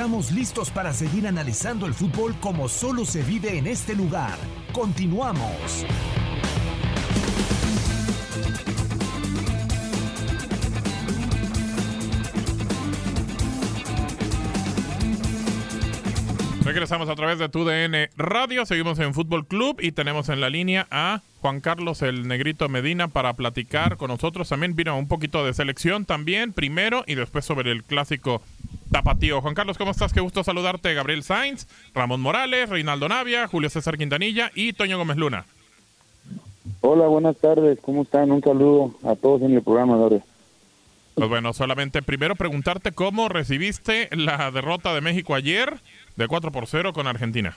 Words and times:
Estamos 0.00 0.30
listos 0.32 0.70
para 0.70 0.94
seguir 0.94 1.26
analizando 1.26 1.84
el 1.84 1.92
fútbol 1.92 2.34
como 2.40 2.70
solo 2.70 3.04
se 3.04 3.22
vive 3.22 3.58
en 3.58 3.66
este 3.66 3.94
lugar. 3.94 4.38
Continuamos. 4.72 5.84
Regresamos 16.70 17.08
a 17.08 17.16
través 17.16 17.40
de 17.40 17.48
TUDN 17.48 18.10
Radio, 18.16 18.64
seguimos 18.64 18.96
en 19.00 19.12
Fútbol 19.12 19.44
Club 19.44 19.78
y 19.80 19.90
tenemos 19.90 20.28
en 20.28 20.40
la 20.40 20.50
línea 20.50 20.86
a 20.92 21.20
Juan 21.40 21.60
Carlos 21.60 22.00
el 22.00 22.28
Negrito 22.28 22.68
Medina 22.68 23.08
para 23.08 23.32
platicar 23.32 23.96
con 23.96 24.06
nosotros. 24.06 24.48
También 24.48 24.76
vino 24.76 24.96
un 24.96 25.08
poquito 25.08 25.44
de 25.44 25.52
selección 25.52 26.04
también, 26.04 26.52
primero 26.52 27.02
y 27.08 27.16
después 27.16 27.44
sobre 27.44 27.72
el 27.72 27.82
clásico 27.82 28.40
tapatío. 28.92 29.40
Juan 29.40 29.56
Carlos, 29.56 29.78
¿cómo 29.78 29.90
estás? 29.90 30.12
Qué 30.12 30.20
gusto 30.20 30.44
saludarte. 30.44 30.94
Gabriel 30.94 31.24
Sainz, 31.24 31.66
Ramón 31.92 32.20
Morales, 32.20 32.68
Reinaldo 32.68 33.08
Navia, 33.08 33.48
Julio 33.48 33.68
César 33.68 33.98
Quintanilla 33.98 34.52
y 34.54 34.72
Toño 34.72 34.96
Gómez 34.96 35.16
Luna. 35.16 35.46
Hola, 36.82 37.08
buenas 37.08 37.36
tardes. 37.38 37.80
¿Cómo 37.80 38.02
están? 38.02 38.30
Un 38.30 38.42
saludo 38.42 38.94
a 39.02 39.16
todos 39.16 39.42
en 39.42 39.54
el 39.56 39.62
programa, 39.64 39.96
Dore. 39.96 40.22
Pues 41.14 41.28
bueno, 41.28 41.52
solamente 41.52 42.02
primero 42.02 42.36
preguntarte 42.36 42.92
cómo 42.92 43.28
recibiste 43.28 44.08
la 44.16 44.50
derrota 44.50 44.94
de 44.94 45.00
México 45.00 45.34
ayer 45.34 45.80
de 46.16 46.28
4 46.28 46.52
por 46.52 46.66
0 46.66 46.92
con 46.92 47.06
Argentina. 47.06 47.56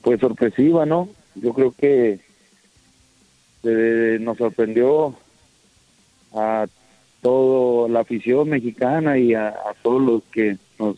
Pues 0.00 0.20
sorpresiva, 0.20 0.86
¿no? 0.86 1.08
Yo 1.34 1.52
creo 1.52 1.72
que 1.72 2.20
eh, 3.62 4.18
nos 4.20 4.38
sorprendió 4.38 5.14
a 6.34 6.66
toda 7.20 7.88
la 7.88 8.00
afición 8.00 8.48
mexicana 8.48 9.18
y 9.18 9.34
a, 9.34 9.54
todos 9.82 10.02
los 10.02 10.22
que 10.24 10.56
nos, 10.78 10.96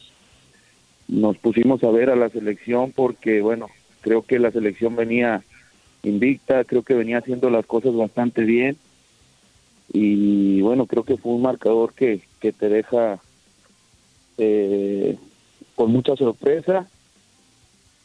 nos 1.06 1.36
pusimos 1.38 1.84
a 1.84 1.90
ver 1.90 2.08
a 2.08 2.16
la 2.16 2.30
selección 2.30 2.92
porque, 2.92 3.42
bueno, 3.42 3.68
creo 4.00 4.22
que 4.22 4.38
la 4.38 4.50
selección 4.50 4.96
venía 4.96 5.42
invicta, 6.02 6.64
creo 6.64 6.82
que 6.82 6.94
venía 6.94 7.18
haciendo 7.18 7.50
las 7.50 7.66
cosas 7.66 7.94
bastante 7.94 8.42
bien 8.42 8.76
y 9.92 10.60
bueno, 10.62 10.86
creo 10.86 11.04
que 11.04 11.16
fue 11.16 11.32
un 11.32 11.42
marcador 11.42 11.92
que, 11.92 12.22
que 12.40 12.52
te 12.52 12.68
deja 12.68 13.20
eh, 14.38 15.16
con 15.74 15.92
mucha 15.92 16.16
sorpresa, 16.16 16.88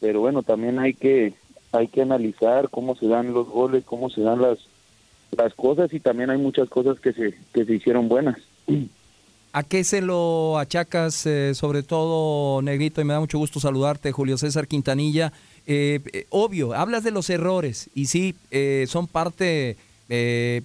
pero 0.00 0.20
bueno, 0.20 0.42
también 0.42 0.78
hay 0.78 0.94
que 0.94 1.34
hay 1.72 1.86
que 1.86 2.02
analizar 2.02 2.68
cómo 2.68 2.96
se 2.96 3.06
dan 3.06 3.32
los 3.32 3.48
goles, 3.48 3.84
cómo 3.84 4.10
se 4.10 4.22
dan 4.22 4.42
las 4.42 4.58
las 5.36 5.54
cosas 5.54 5.92
y 5.92 6.00
también 6.00 6.30
hay 6.30 6.38
muchas 6.38 6.68
cosas 6.68 6.98
que 7.00 7.12
se 7.12 7.34
que 7.52 7.64
se 7.64 7.74
hicieron 7.74 8.08
buenas. 8.08 8.36
¿A 9.52 9.64
qué 9.64 9.82
se 9.82 10.00
lo 10.00 10.58
achacas, 10.58 11.26
eh, 11.26 11.56
sobre 11.56 11.82
todo, 11.82 12.62
Negrito? 12.62 13.00
Y 13.00 13.04
me 13.04 13.14
da 13.14 13.20
mucho 13.20 13.38
gusto 13.38 13.58
saludarte, 13.58 14.12
Julio 14.12 14.38
César 14.38 14.68
Quintanilla. 14.68 15.32
Eh, 15.66 15.98
eh, 16.12 16.26
obvio, 16.30 16.72
hablas 16.72 17.02
de 17.02 17.10
los 17.10 17.28
errores 17.30 17.90
y 17.92 18.06
sí, 18.06 18.36
son 18.86 19.08
parte 19.08 19.76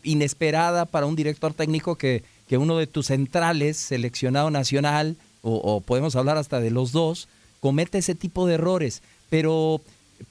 inesperada 0.03 0.85
para 0.85 1.05
un 1.05 1.15
director 1.15 1.53
técnico 1.53 1.95
que, 1.95 2.23
que 2.47 2.57
uno 2.57 2.77
de 2.77 2.87
tus 2.87 3.07
centrales, 3.07 3.77
seleccionado 3.77 4.49
nacional, 4.49 5.17
o, 5.47 5.81
podemos 5.81 6.15
hablar 6.15 6.37
hasta 6.37 6.59
de 6.59 6.71
los 6.71 6.91
dos, 6.91 7.27
comete 7.59 7.99
ese 7.99 8.15
tipo 8.15 8.47
de 8.47 8.55
errores. 8.55 9.03
Pero, 9.29 9.79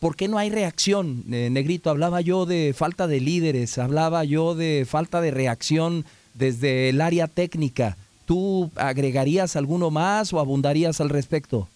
¿por 0.00 0.16
qué 0.16 0.26
no 0.26 0.38
hay 0.38 0.50
reacción, 0.50 1.24
eh, 1.30 1.48
Negrito? 1.50 1.90
Hablaba 1.90 2.20
yo 2.20 2.46
de 2.46 2.74
falta 2.76 3.06
de 3.06 3.20
líderes, 3.20 3.78
hablaba 3.78 4.24
yo 4.24 4.54
de 4.54 4.84
falta 4.88 5.20
de 5.20 5.30
reacción 5.30 6.04
desde 6.34 6.88
el 6.88 7.00
área 7.00 7.28
técnica. 7.28 7.96
¿Tú 8.26 8.70
agregarías 8.74 9.54
alguno 9.54 9.90
más 9.90 10.32
o 10.32 10.40
abundarías 10.40 11.00
al 11.00 11.10
respecto? 11.10 11.68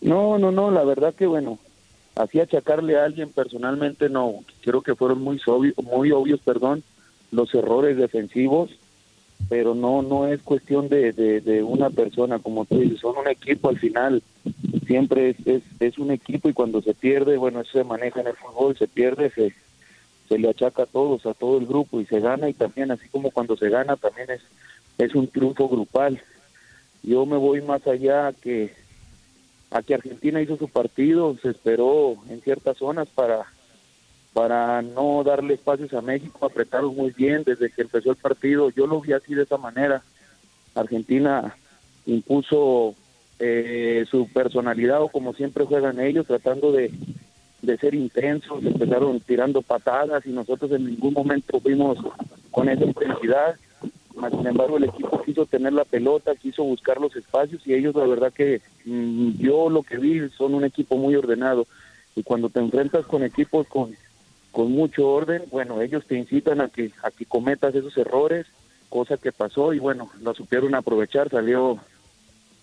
No, 0.00 0.38
no, 0.38 0.50
no, 0.50 0.70
la 0.70 0.82
verdad 0.82 1.14
que 1.14 1.26
bueno, 1.26 1.58
así 2.16 2.40
achacarle 2.40 2.98
a 2.98 3.04
alguien 3.04 3.30
personalmente 3.30 4.08
no, 4.08 4.44
creo 4.62 4.82
que 4.82 4.94
fueron 4.94 5.22
muy 5.22 5.40
muy 5.84 6.10
obvios, 6.12 6.40
perdón, 6.40 6.82
los 7.30 7.54
errores 7.54 7.96
defensivos 7.96 8.70
pero 9.48 9.74
no 9.74 10.02
no 10.02 10.26
es 10.26 10.42
cuestión 10.42 10.88
de, 10.88 11.12
de, 11.12 11.62
una 11.62 11.90
persona, 11.90 12.38
como 12.38 12.64
tú 12.64 12.80
dices, 12.80 13.00
son 13.00 13.16
un 13.18 13.28
equipo 13.28 13.68
al 13.68 13.78
final, 13.78 14.22
siempre 14.86 15.30
es, 15.30 15.46
es, 15.46 15.62
es, 15.78 15.98
un 15.98 16.10
equipo 16.10 16.48
y 16.48 16.52
cuando 16.52 16.82
se 16.82 16.94
pierde, 16.94 17.36
bueno, 17.36 17.60
eso 17.60 17.72
se 17.72 17.84
maneja 17.84 18.20
en 18.20 18.28
el 18.28 18.34
fútbol, 18.34 18.76
se 18.76 18.88
pierde, 18.88 19.30
se, 19.30 19.52
se 20.28 20.38
le 20.38 20.48
achaca 20.48 20.82
a 20.82 20.86
todos, 20.86 21.26
a 21.26 21.34
todo 21.34 21.58
el 21.58 21.66
grupo 21.66 22.00
y 22.00 22.06
se 22.06 22.20
gana 22.20 22.48
y 22.48 22.54
también 22.54 22.90
así 22.90 23.08
como 23.08 23.30
cuando 23.30 23.56
se 23.56 23.68
gana 23.68 23.96
también 23.96 24.30
es, 24.30 24.40
es 24.98 25.14
un 25.14 25.28
triunfo 25.28 25.68
grupal. 25.68 26.20
Yo 27.02 27.24
me 27.24 27.36
voy 27.36 27.60
más 27.62 27.86
allá 27.86 28.32
que 28.32 28.72
a 29.70 29.82
que 29.82 29.94
Argentina 29.94 30.40
hizo 30.40 30.56
su 30.56 30.68
partido, 30.68 31.36
se 31.42 31.50
esperó 31.50 32.16
en 32.28 32.40
ciertas 32.40 32.78
zonas 32.78 33.08
para 33.08 33.46
para 34.36 34.82
no 34.82 35.24
darle 35.24 35.54
espacios 35.54 35.94
a 35.94 36.02
México, 36.02 36.44
apretaron 36.44 36.94
muy 36.94 37.10
bien 37.10 37.42
desde 37.42 37.70
que 37.70 37.80
empezó 37.80 38.10
el 38.10 38.16
partido. 38.16 38.68
Yo 38.68 38.86
lo 38.86 39.00
vi 39.00 39.14
así 39.14 39.34
de 39.34 39.44
esa 39.44 39.56
manera. 39.56 40.02
Argentina 40.74 41.56
impuso 42.04 42.94
eh, 43.38 44.04
su 44.10 44.28
personalidad 44.28 45.00
o 45.00 45.08
como 45.08 45.32
siempre 45.32 45.64
juegan 45.64 46.00
ellos, 46.00 46.26
tratando 46.26 46.70
de, 46.70 46.90
de 47.62 47.78
ser 47.78 47.94
intensos, 47.94 48.62
empezaron 48.62 49.20
tirando 49.20 49.62
patadas 49.62 50.26
y 50.26 50.30
nosotros 50.30 50.70
en 50.72 50.84
ningún 50.84 51.14
momento 51.14 51.58
fuimos 51.58 51.96
con 52.50 52.68
esa 52.68 52.84
intensidad. 52.84 53.56
Sin 54.30 54.46
embargo, 54.46 54.78
el 54.78 54.84
equipo 54.84 55.22
quiso 55.22 55.46
tener 55.46 55.72
la 55.72 55.84
pelota, 55.84 56.34
quiso 56.34 56.64
buscar 56.64 57.00
los 57.00 57.14
espacios 57.16 57.66
y 57.66 57.74
ellos, 57.74 57.94
la 57.94 58.06
verdad 58.06 58.32
que 58.32 58.62
mm, 58.84 59.38
yo 59.38 59.68
lo 59.68 59.82
que 59.82 59.98
vi 59.98 60.28
son 60.30 60.54
un 60.54 60.64
equipo 60.64 60.96
muy 60.96 61.14
ordenado. 61.14 61.66
Y 62.14 62.22
cuando 62.22 62.48
te 62.48 62.60
enfrentas 62.60 63.04
con 63.06 63.22
equipos 63.22 63.66
con 63.68 63.94
con 64.56 64.72
mucho 64.72 65.06
orden, 65.06 65.42
bueno, 65.50 65.82
ellos 65.82 66.06
te 66.06 66.16
incitan 66.16 66.62
a 66.62 66.70
que, 66.70 66.90
a 67.02 67.10
que 67.10 67.26
cometas 67.26 67.74
esos 67.74 67.94
errores, 67.98 68.46
cosa 68.88 69.18
que 69.18 69.30
pasó 69.30 69.74
y 69.74 69.78
bueno, 69.78 70.08
lo 70.22 70.32
supieron 70.32 70.74
aprovechar, 70.74 71.28
salió 71.28 71.78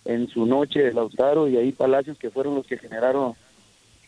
en 0.03 0.27
su 0.27 0.47
noche 0.47 0.87
el 0.87 0.95
Lautaro 0.95 1.47
y 1.47 1.55
ahí 1.55 1.71
Palacios 1.71 2.17
que 2.17 2.31
fueron 2.31 2.55
los 2.55 2.65
que 2.65 2.79
generaron 2.79 3.35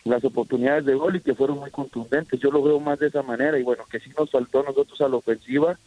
las 0.03 0.25
oportunidades 0.25 0.85
de 0.85 0.95
gol 0.95 1.17
y 1.17 1.21
que 1.21 1.35
fueron 1.35 1.59
muy 1.59 1.69
contundentes. 1.69 2.39
Yo 2.39 2.49
lo 2.49 2.63
veo 2.63 2.79
más 2.79 2.97
de 2.97 3.09
esa 3.09 3.21
manera 3.21 3.59
y 3.59 3.61
bueno, 3.61 3.83
que 3.87 3.99
sí 3.99 4.09
nos 4.17 4.31
faltó 4.31 4.61
a 4.61 4.63
nosotros 4.63 4.99
a 5.01 5.07
la 5.07 5.17
ofensiva, 5.17 5.77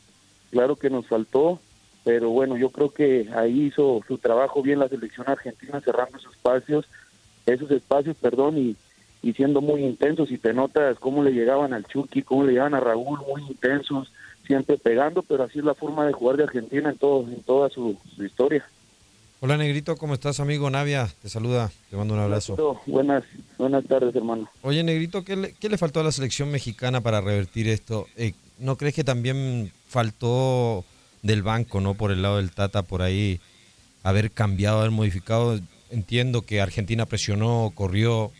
claro 0.50 0.76
que 0.76 0.90
nos 0.90 1.06
faltó, 1.06 1.60
pero 2.04 2.30
bueno, 2.30 2.56
yo 2.56 2.70
creo 2.70 2.90
que 2.90 3.28
ahí 3.36 3.66
hizo 3.66 4.02
su 4.06 4.18
trabajo 4.18 4.62
bien 4.62 4.78
la 4.78 4.88
selección 4.88 5.28
argentina 5.28 5.80
cerrando 5.80 6.18
esos 6.18 6.34
espacios, 6.34 6.86
esos 7.46 7.70
espacios, 7.70 8.16
perdón, 8.16 8.58
y, 8.58 8.76
y 9.22 9.32
siendo 9.32 9.60
muy 9.60 9.84
intensos 9.84 10.30
y 10.30 10.38
te 10.38 10.52
notas 10.52 10.98
cómo 10.98 11.22
le 11.22 11.32
llegaban 11.32 11.72
al 11.72 11.86
Chucky, 11.86 12.22
cómo 12.22 12.44
le 12.44 12.52
llegaban 12.52 12.74
a 12.74 12.80
Raúl, 12.80 13.20
muy 13.26 13.42
intensos, 13.42 14.12
siempre 14.46 14.78
pegando, 14.78 15.22
pero 15.22 15.44
así 15.44 15.58
es 15.58 15.64
la 15.64 15.74
forma 15.74 16.06
de 16.06 16.12
jugar 16.12 16.36
de 16.36 16.44
Argentina 16.44 16.90
en 16.90 16.96
todo 16.96 17.20
en 17.28 17.42
toda 17.42 17.68
su, 17.68 17.96
historia. 18.18 18.66
Hola 19.40 19.56
Negrito, 19.56 19.96
¿cómo 19.96 20.14
estás 20.14 20.40
amigo? 20.40 20.68
Navia, 20.68 21.08
te 21.22 21.28
saluda, 21.28 21.70
te 21.90 21.96
mando 21.96 22.14
un 22.14 22.20
abrazo. 22.20 22.80
Buenas, 22.86 23.22
buenas 23.56 23.84
tardes 23.84 24.14
hermano. 24.16 24.50
Oye 24.62 24.82
Negrito, 24.82 25.22
¿qué 25.24 25.36
le, 25.36 25.52
qué 25.52 25.68
le 25.68 25.78
faltó 25.78 26.00
a 26.00 26.04
la 26.04 26.10
selección 26.10 26.50
mexicana 26.50 27.00
para 27.00 27.20
revertir 27.20 27.68
esto? 27.68 28.06
Eh, 28.16 28.32
¿No 28.58 28.76
crees 28.76 28.94
que 28.94 29.04
también 29.04 29.70
faltó 29.88 30.84
del 31.22 31.42
banco, 31.42 31.80
no 31.80 31.94
por 31.94 32.12
el 32.12 32.22
lado 32.22 32.36
del 32.36 32.52
Tata, 32.52 32.82
por 32.82 33.02
ahí 33.02 33.40
haber 34.02 34.30
cambiado, 34.30 34.78
haber 34.78 34.90
modificado? 34.90 35.58
Entiendo 35.90 36.42
que 36.42 36.60
Argentina 36.60 37.06
presionó, 37.06 37.72
corrió, 37.74 38.30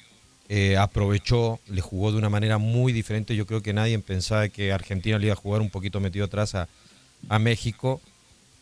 eh, 0.50 0.76
aprovechó, 0.76 1.60
le 1.68 1.80
jugó 1.80 2.12
de 2.12 2.18
una 2.18 2.30
manera 2.30 2.58
muy 2.58 2.92
diferente. 2.92 3.36
Yo 3.36 3.46
creo 3.46 3.62
que 3.62 3.72
nadie 3.72 3.98
pensaba 3.98 4.48
que 4.48 4.72
Argentina 4.72 5.18
le 5.18 5.26
iba 5.26 5.34
a 5.34 5.36
jugar 5.36 5.60
un 5.60 5.70
poquito 5.70 6.00
metido 6.00 6.26
atrás 6.26 6.54
a, 6.54 6.68
México. 7.38 8.00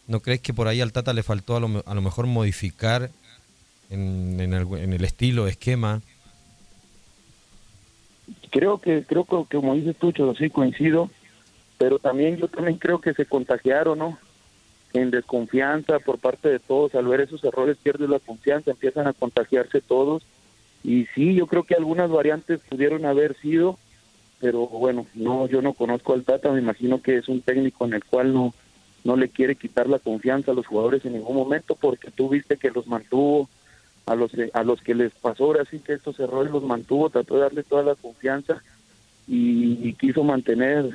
¿No 0.07 0.21
crees 0.21 0.41
que 0.41 0.55
por 0.55 0.67
ahí 0.67 0.81
al 0.81 0.93
Tata 0.93 1.13
le 1.13 1.23
faltó 1.23 1.57
a 1.57 1.61
lo, 1.61 1.85
a 1.85 1.95
lo 1.95 2.01
mejor 2.01 2.27
modificar 2.27 3.11
en, 3.91 4.41
en, 4.41 4.53
el, 4.93 5.05
estilo, 5.05 5.47
esquema? 5.47 6.01
Creo 8.51 8.79
que, 8.79 9.05
creo 9.05 9.25
que 9.25 9.57
como 9.57 9.75
dices 9.75 9.97
tú, 9.97 10.13
sí 10.39 10.51
coincido, 10.51 11.11
pero 11.79 11.99
también 11.99 12.37
yo 12.37 12.49
también 12.49 12.79
creo 12.79 13.01
que 13.01 13.15
se 13.15 13.27
contagiaron, 13.27 13.99
¿no? 13.99 14.19
En 14.93 15.11
desconfianza 15.11 15.99
por 15.99 16.19
parte 16.19 16.49
de 16.49 16.59
todos, 16.59 16.95
al 16.95 17.07
ver 17.07 17.21
esos 17.21 17.43
errores 17.45 17.77
pierden 17.83 18.11
la 18.11 18.19
confianza, 18.19 18.71
empiezan 18.71 19.07
a 19.07 19.13
contagiarse 19.13 19.81
todos 19.81 20.23
y 20.83 21.07
sí, 21.15 21.35
yo 21.35 21.47
creo 21.47 21.65
que 21.65 21.75
algunas 21.75 22.11
variantes 22.11 22.61
pudieron 22.69 23.05
haber 23.05 23.37
sido, 23.39 23.79
pero 24.41 24.67
bueno, 24.67 25.07
no, 25.15 25.49
yo 25.49 25.61
no 25.61 25.73
conozco 25.73 26.15
al 26.15 26.25
Tata, 26.25 26.53
me 26.53 26.61
imagino 26.61 27.03
que 27.03 27.17
es 27.17 27.29
un 27.29 27.41
técnico 27.41 27.85
en 27.85 27.95
el 27.95 28.05
cual 28.05 28.33
no, 28.33 28.55
no 29.03 29.17
le 29.17 29.29
quiere 29.29 29.57
quitar 29.57 29.89
la 29.89 29.99
confianza 29.99 30.53
a 30.53 30.55
los 30.55 30.67
jugadores 30.67 31.05
en 31.05 31.15
ningún 31.15 31.37
momento, 31.37 31.75
porque 31.75 32.11
tú 32.11 32.29
viste 32.29 32.57
que 32.57 32.71
los 32.71 32.87
mantuvo, 32.87 33.49
a 34.07 34.15
los, 34.15 34.31
a 34.53 34.63
los 34.63 34.81
que 34.81 34.95
les 34.95 35.13
pasó 35.15 35.45
ahora 35.45 35.65
sí 35.69 35.81
que 35.81 35.95
estos 35.95 36.21
errores 36.21 36.53
los 36.53 36.63
mantuvo, 36.63 37.11
trató 37.11 37.35
de 37.35 37.41
darle 37.41 37.63
toda 37.65 37.83
la 37.83 37.97
confianza 37.97 38.63
y, 39.27 39.93
quiso 39.95 40.23
mantener 40.23 40.89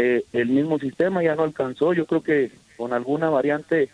eh, 0.00 0.24
el 0.32 0.46
mismo 0.46 0.78
sistema, 0.78 1.24
ya 1.24 1.34
no 1.34 1.42
alcanzó, 1.42 1.92
yo 1.92 2.06
creo 2.06 2.22
que 2.22 2.52
con 2.76 2.92
alguna 2.92 3.30
variante 3.30 3.88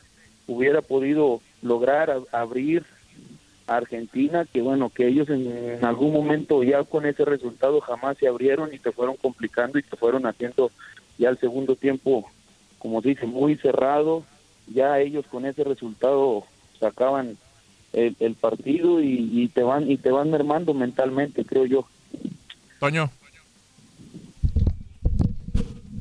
hubiera 0.47 0.83
podido 0.83 1.41
lograr 1.63 2.15
abrir 2.31 2.85
a 3.67 3.77
Argentina, 3.77 4.45
que 4.45 4.61
bueno, 4.61 4.91
que 4.91 5.09
ellos 5.09 5.31
en, 5.31 5.83
algún 5.83 6.13
momento 6.13 6.63
ya 6.63 6.85
con 6.85 7.07
ese 7.07 7.25
resultado 7.25 7.81
jamás 7.81 8.19
se 8.19 8.29
abrieron 8.29 8.75
y 8.75 8.79
se 8.81 8.93
fueron 8.93 9.17
complicando 9.17 9.79
y 9.79 9.83
se 9.83 9.97
fueron 9.97 10.27
haciendo 10.27 10.71
ya 11.17 11.31
el 11.31 11.39
segundo 11.39 11.75
tiempo, 11.75 12.31
como 12.79 13.01
se 13.01 13.09
dice, 13.09 13.25
muy 13.25 13.57
cerrado, 13.57 14.25
ya 14.67 15.01
ellos 15.01 15.25
con 15.31 15.47
ese 15.47 15.65
resultado 15.65 16.45
sacaban 16.81 17.39
el, 17.95 18.15
el 18.21 18.35
partido 18.35 19.01
y, 19.01 19.31
y, 19.33 19.49
te 19.49 19.63
van 19.63 19.91
y 19.91 19.97
te 19.97 20.11
van 20.11 20.31
mermando 20.31 20.75
mentalmente, 20.75 21.47
creo 21.47 21.65
yo. 21.65 21.89
Toño. 22.79 23.11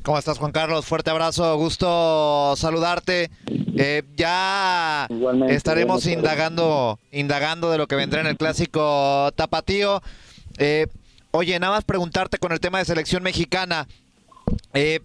¿Cómo 0.04 0.18
estás, 0.18 0.36
Juan 0.36 0.52
Carlos? 0.52 0.84
Fuerte 0.84 1.08
abrazo, 1.08 1.56
gusto 1.56 2.52
saludarte. 2.58 3.30
Eh, 3.78 4.02
ya 4.16 5.08
estaremos 5.48 6.04
indagando, 6.06 6.98
indagando 7.10 7.70
de 7.70 7.78
lo 7.78 7.86
que 7.86 7.96
vendrá 7.96 8.20
en 8.20 8.26
el 8.26 8.36
clásico 8.36 9.32
tapatío. 9.34 10.02
Eh, 10.58 10.88
oye, 11.30 11.58
nada 11.58 11.76
más 11.76 11.84
preguntarte 11.84 12.36
con 12.36 12.52
el 12.52 12.60
tema 12.60 12.80
de 12.80 12.84
selección 12.84 13.22
mexicana. 13.22 13.88
Eh, 14.74 15.00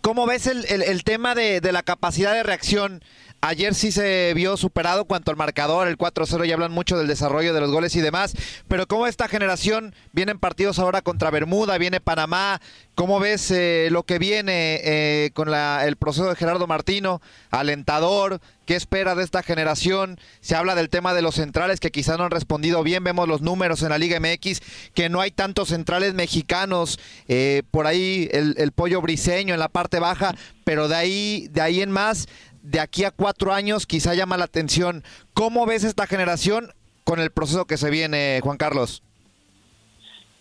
¿Cómo 0.00 0.26
ves 0.26 0.48
el, 0.48 0.64
el, 0.68 1.04
tema 1.04 1.36
de, 1.36 1.60
de, 1.60 1.70
la 1.70 1.84
capacidad 1.84 2.34
de 2.34 2.42
reacción 2.42 3.04
Ayer 3.42 3.74
sí 3.74 3.90
se 3.90 4.34
vio 4.34 4.58
superado 4.58 5.06
cuanto 5.06 5.30
al 5.30 5.38
marcador, 5.38 5.88
el 5.88 5.96
4-0, 5.96 6.46
y 6.46 6.52
hablan 6.52 6.72
mucho 6.72 6.98
del 6.98 7.06
desarrollo 7.06 7.54
de 7.54 7.60
los 7.62 7.70
goles 7.70 7.96
y 7.96 8.02
demás, 8.02 8.34
pero 8.68 8.86
¿cómo 8.86 9.06
esta 9.06 9.28
generación, 9.28 9.94
vienen 10.12 10.38
partidos 10.38 10.78
ahora 10.78 11.00
contra 11.00 11.30
Bermuda, 11.30 11.78
viene 11.78 12.00
Panamá, 12.00 12.60
¿cómo 12.94 13.18
ves 13.18 13.50
eh, 13.50 13.88
lo 13.90 14.02
que 14.02 14.18
viene 14.18 14.80
eh, 14.84 15.30
con 15.32 15.50
la, 15.50 15.86
el 15.86 15.96
proceso 15.96 16.28
de 16.28 16.36
Gerardo 16.36 16.66
Martino, 16.66 17.22
alentador? 17.50 18.42
¿Qué 18.66 18.76
espera 18.76 19.14
de 19.14 19.24
esta 19.24 19.42
generación? 19.42 20.20
Se 20.42 20.54
habla 20.54 20.74
del 20.74 20.90
tema 20.90 21.14
de 21.14 21.22
los 21.22 21.36
centrales 21.36 21.80
que 21.80 21.90
quizás 21.90 22.18
no 22.18 22.24
han 22.24 22.30
respondido 22.30 22.82
bien, 22.82 23.02
vemos 23.02 23.26
los 23.26 23.40
números 23.40 23.82
en 23.82 23.88
la 23.88 23.98
Liga 23.98 24.20
MX, 24.20 24.60
que 24.92 25.08
no 25.08 25.20
hay 25.22 25.30
tantos 25.30 25.70
centrales 25.70 26.12
mexicanos, 26.12 27.00
eh, 27.26 27.62
por 27.70 27.86
ahí 27.86 28.28
el, 28.32 28.54
el 28.58 28.72
pollo 28.72 29.00
briseño 29.00 29.54
en 29.54 29.60
la 29.60 29.68
parte 29.68 29.98
baja, 29.98 30.36
pero 30.64 30.86
de 30.86 30.94
ahí, 30.94 31.48
de 31.50 31.62
ahí 31.62 31.80
en 31.80 31.90
más 31.90 32.28
de 32.62 32.80
aquí 32.80 33.04
a 33.04 33.10
cuatro 33.10 33.52
años 33.52 33.86
quizá 33.86 34.14
llama 34.14 34.36
la 34.36 34.44
atención. 34.44 35.04
¿Cómo 35.34 35.66
ves 35.66 35.84
esta 35.84 36.06
generación 36.06 36.72
con 37.04 37.20
el 37.20 37.30
proceso 37.30 37.64
que 37.64 37.76
se 37.76 37.90
viene, 37.90 38.40
Juan 38.42 38.56
Carlos? 38.56 39.02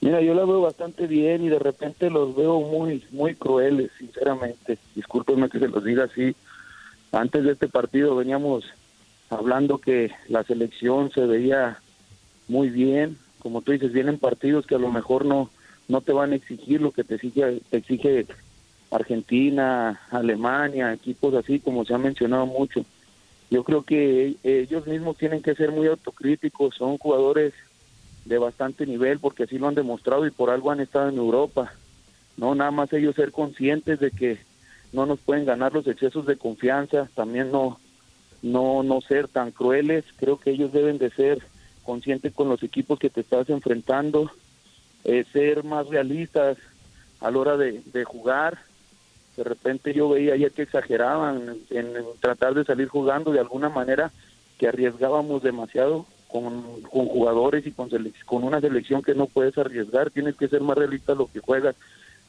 Mira, 0.01 0.21
yo 0.21 0.33
la 0.33 0.45
veo 0.45 0.61
bastante 0.61 1.07
bien 1.07 1.43
y 1.43 1.49
de 1.49 1.59
repente 1.59 2.09
los 2.09 2.35
veo 2.35 2.61
muy, 2.61 3.03
muy 3.11 3.35
crueles, 3.35 3.91
sinceramente. 3.97 4.77
Discúlpenme 4.95 5.49
que 5.49 5.59
se 5.59 5.67
los 5.67 5.83
diga 5.83 6.05
así. 6.05 6.35
Antes 7.11 7.43
de 7.43 7.51
este 7.51 7.67
partido 7.67 8.15
veníamos 8.15 8.63
hablando 9.29 9.79
que 9.79 10.11
la 10.27 10.43
selección 10.43 11.11
se 11.11 11.21
veía 11.21 11.79
muy 12.47 12.69
bien. 12.69 13.17
Como 13.39 13.61
tú 13.61 13.71
dices, 13.71 13.91
vienen 13.91 14.19
partidos 14.19 14.65
que 14.65 14.75
a 14.75 14.79
lo 14.79 14.89
mejor 14.89 15.25
no, 15.25 15.49
no 15.87 16.01
te 16.01 16.13
van 16.13 16.31
a 16.31 16.35
exigir 16.35 16.81
lo 16.81 16.91
que 16.91 17.03
te 17.03 17.15
exige, 17.15 17.61
te 17.69 17.77
exige 17.77 18.25
Argentina, 18.91 20.01
Alemania, 20.11 20.93
equipos 20.93 21.33
así 21.35 21.59
como 21.59 21.85
se 21.85 21.93
ha 21.93 21.97
mencionado 21.97 22.45
mucho. 22.45 22.85
Yo 23.51 23.63
creo 23.63 23.83
que 23.83 24.35
ellos 24.43 24.87
mismos 24.87 25.17
tienen 25.17 25.41
que 25.41 25.55
ser 25.55 25.71
muy 25.71 25.87
autocríticos, 25.87 26.75
son 26.75 26.97
jugadores 26.97 27.53
de 28.25 28.37
bastante 28.37 28.85
nivel 28.85 29.19
porque 29.19 29.43
así 29.43 29.57
lo 29.57 29.67
han 29.67 29.75
demostrado 29.75 30.25
y 30.25 30.31
por 30.31 30.49
algo 30.49 30.71
han 30.71 30.79
estado 30.79 31.09
en 31.09 31.17
Europa. 31.17 31.73
No, 32.37 32.53
nada 32.55 32.71
más 32.71 32.93
ellos 32.93 33.15
ser 33.15 33.31
conscientes 33.31 33.99
de 33.99 34.11
que 34.11 34.39
no 34.93 35.05
nos 35.05 35.19
pueden 35.19 35.45
ganar 35.45 35.73
los 35.73 35.87
excesos 35.87 36.25
de 36.25 36.37
confianza, 36.37 37.09
también 37.15 37.51
no 37.51 37.79
no 38.41 38.83
no 38.83 39.01
ser 39.01 39.27
tan 39.27 39.51
crueles, 39.51 40.05
creo 40.15 40.39
que 40.39 40.51
ellos 40.51 40.71
deben 40.71 40.97
de 40.97 41.09
ser 41.09 41.43
conscientes 41.83 42.33
con 42.33 42.47
los 42.49 42.63
equipos 42.63 42.99
que 42.99 43.09
te 43.09 43.21
estás 43.21 43.49
enfrentando, 43.49 44.31
eh, 45.03 45.25
ser 45.33 45.63
más 45.63 45.87
realistas 45.87 46.57
a 47.19 47.31
la 47.31 47.37
hora 47.37 47.57
de, 47.57 47.81
de 47.91 48.03
jugar, 48.05 48.59
de 49.39 49.45
repente 49.45 49.93
yo 49.93 50.09
veía 50.09 50.33
ayer 50.33 50.51
que 50.51 50.63
exageraban 50.63 51.55
en, 51.69 51.93
tratar 52.19 52.53
de 52.55 52.65
salir 52.65 52.89
jugando 52.89 53.31
de 53.31 53.39
alguna 53.39 53.69
manera 53.69 54.11
que 54.57 54.67
arriesgábamos 54.67 55.41
demasiado 55.41 56.05
con, 56.27 56.61
jugadores 56.83 57.65
y 57.65 57.71
con, 57.71 57.89
con 58.25 58.43
una 58.43 58.59
selección 58.59 59.01
que 59.01 59.15
no 59.15 59.27
puedes 59.27 59.57
arriesgar, 59.57 60.11
tienes 60.11 60.35
que 60.35 60.49
ser 60.49 60.59
más 60.59 60.77
realista 60.77 61.15
lo 61.15 61.31
que 61.31 61.39
juegas. 61.39 61.77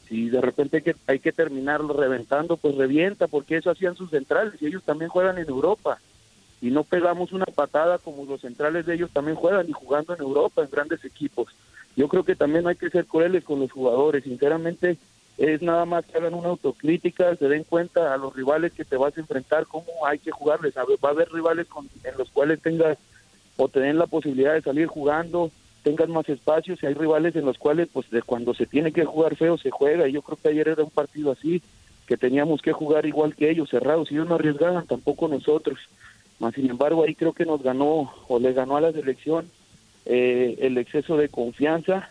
Si 0.07 0.31
de 0.31 0.41
repente 0.41 0.77
hay 0.77 0.83
que, 0.85 0.97
hay 1.09 1.19
que 1.19 1.33
terminarlo 1.33 1.95
reventando, 1.95 2.57
pues 2.57 2.77
revienta, 2.77 3.27
porque 3.27 3.57
eso 3.57 3.73
hacían 3.73 3.97
sus 3.97 4.11
centrales 4.11 4.55
y 4.62 4.67
ellos 4.67 4.85
también 4.85 5.11
juegan 5.11 5.39
en 5.39 5.49
Europa. 5.49 5.99
Y 6.62 6.71
no 6.71 6.85
pegamos 6.85 7.33
una 7.33 7.47
patada 7.47 7.99
como 7.99 8.25
los 8.25 8.41
centrales 8.43 8.87
de 8.87 8.95
ellos 8.95 9.11
también 9.11 9.37
juegan 9.37 9.69
y 9.69 9.73
jugando 9.73 10.15
en 10.15 10.21
Europa, 10.21 10.62
en 10.62 10.71
grandes 10.71 11.05
equipos. 11.05 11.49
Yo 11.97 12.07
creo 12.07 12.23
que 12.23 12.37
también 12.37 12.69
hay 12.69 12.77
que 12.77 12.89
ser 12.89 13.07
crueles 13.07 13.43
con 13.43 13.59
los 13.59 13.73
jugadores. 13.73 14.23
Sinceramente, 14.23 14.97
es 15.40 15.62
nada 15.62 15.87
más 15.87 16.04
que 16.04 16.19
hagan 16.19 16.34
una 16.34 16.50
autocrítica, 16.50 17.34
se 17.34 17.48
den 17.48 17.64
cuenta 17.64 18.12
a 18.12 18.19
los 18.19 18.37
rivales 18.37 18.75
que 18.75 18.84
te 18.84 18.98
vas 18.98 19.16
a 19.16 19.20
enfrentar, 19.20 19.66
cómo 19.66 19.87
hay 20.06 20.19
que 20.19 20.31
jugarles. 20.31 20.75
Va 20.76 21.08
a 21.08 21.12
haber 21.12 21.32
rivales 21.32 21.66
con, 21.66 21.88
en 22.04 22.19
los 22.19 22.28
cuales 22.31 22.60
tengas 22.60 22.98
o 23.56 23.66
te 23.69 23.81
den 23.81 23.98
la 23.98 24.06
posibilidad 24.06 24.52
de 24.52 24.60
salir 24.60 24.87
jugando, 24.87 25.50
tengas 25.82 26.10
más 26.10 26.28
espacios 26.28 26.82
y 26.82 26.87
hay 26.87 26.92
rivales 26.92 27.34
en 27.37 27.46
los 27.46 27.56
cuales 27.56 27.88
pues 27.90 28.10
de 28.10 28.20
cuando 28.20 28.52
se 28.52 28.66
tiene 28.66 28.92
que 28.92 29.06
jugar 29.06 29.34
feo 29.34 29.56
se 29.56 29.70
juega 29.70 30.06
y 30.06 30.12
yo 30.12 30.20
creo 30.20 30.38
que 30.40 30.48
ayer 30.48 30.69
era 30.69 30.84
un 30.84 30.90
partido 30.90 31.32
así 31.32 31.62
que 32.06 32.19
teníamos 32.19 32.60
que 32.60 32.72
jugar 32.72 33.06
igual 33.06 33.34
que 33.34 33.50
ellos 33.50 33.70
cerrados 33.70 34.10
ellos 34.10 34.28
no 34.28 34.34
arriesgaban 34.34 34.87
tampoco 34.87 35.26
nosotros 35.28 35.78
sin 36.54 36.69
embargo 36.69 37.04
ahí 37.04 37.14
creo 37.14 37.32
que 37.32 37.46
nos 37.46 37.62
ganó 37.62 38.12
o 38.28 38.38
le 38.38 38.52
ganó 38.52 38.76
a 38.76 38.82
la 38.82 38.92
selección 38.92 39.50
eh, 40.04 40.58
el 40.60 40.76
exceso 40.76 41.16
de 41.16 41.28
confianza 41.28 42.10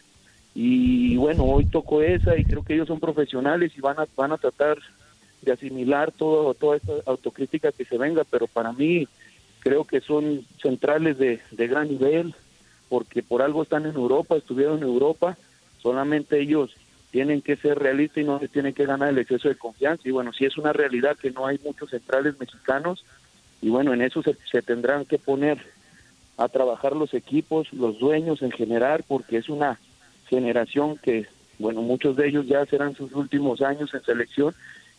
y 0.56 1.16
bueno, 1.18 1.46
hoy 1.46 1.66
tocó 1.66 2.02
esa 2.02 2.36
y 2.36 2.46
creo 2.46 2.64
que 2.64 2.74
ellos 2.74 2.88
son 2.88 3.00
profesionales 3.00 3.72
y 3.78 3.82
van 3.82 4.00
a, 4.00 4.08
van 4.16 4.32
a 4.32 4.38
tratar 4.38 4.78
de 5.42 5.52
asimilar 5.52 6.12
todo, 6.12 6.54
toda 6.54 6.78
esta 6.78 6.94
autocrítica 7.06 7.72
que 7.72 7.86
se 7.86 7.98
venga, 7.98 8.24
pero 8.30 8.48
para 8.48 8.74
mí 8.74 9.08
creo 9.60 9.86
que 9.86 10.02
son 10.02 10.46
centrales 10.62 11.18
de, 11.18 11.40
de 11.52 11.68
gran 11.68 11.88
nivel, 11.88 12.34
porque 12.90 13.24
por 13.24 13.42
algo 13.42 13.64
están 13.64 13.86
en 13.86 13.96
Europa, 13.96 14.36
estuvieron 14.36 14.78
en 14.78 14.84
Europa, 14.84 15.38
solamente 15.82 16.40
ellos 16.40 16.72
tienen 17.12 17.42
que 17.42 17.56
ser 17.56 17.80
realistas 17.80 18.24
y 18.24 18.26
no 18.26 18.40
les 18.40 18.52
tienen 18.52 18.74
que 18.74 18.86
ganar 18.86 19.10
el 19.10 19.18
exceso 19.18 19.48
de 19.48 19.56
confianza. 19.56 20.08
Y 20.08 20.12
bueno, 20.12 20.32
si 20.34 20.46
es 20.46 20.58
una 20.58 20.74
realidad 20.74 21.18
que 21.18 21.32
no 21.32 21.46
hay 21.46 21.60
muchos 21.64 21.90
centrales 21.90 22.40
mexicanos, 22.40 23.04
y 23.62 23.70
bueno, 23.70 23.94
en 23.94 24.02
eso 24.02 24.22
se, 24.22 24.36
se 24.50 24.62
tendrán 24.62 25.06
que 25.06 25.18
poner 25.18 25.58
a 26.38 26.48
trabajar 26.48 26.96
los 26.96 27.14
equipos, 27.14 27.72
los 27.74 28.00
dueños 28.00 28.42
en 28.42 28.52
general, 28.52 29.04
porque 29.08 29.38
es 29.38 29.50
una 29.50 29.80
generación 30.30 30.98
que, 30.98 31.26
bueno, 31.58 31.82
muchos 31.82 32.16
de 32.16 32.28
ellos 32.28 32.48
ya 32.48 32.66
serán 32.66 32.96
sus 32.96 33.12
últimos 33.14 33.62
años 33.62 33.94
en 33.94 34.04
selección 34.04 34.54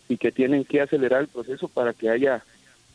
y 0.09 0.17
que 0.17 0.33
tienen 0.33 0.65
que 0.65 0.81
acelerar 0.81 1.23
el 1.23 1.29
proceso 1.29 1.69
para 1.69 1.93
que 1.93 2.11
haya 2.11 2.43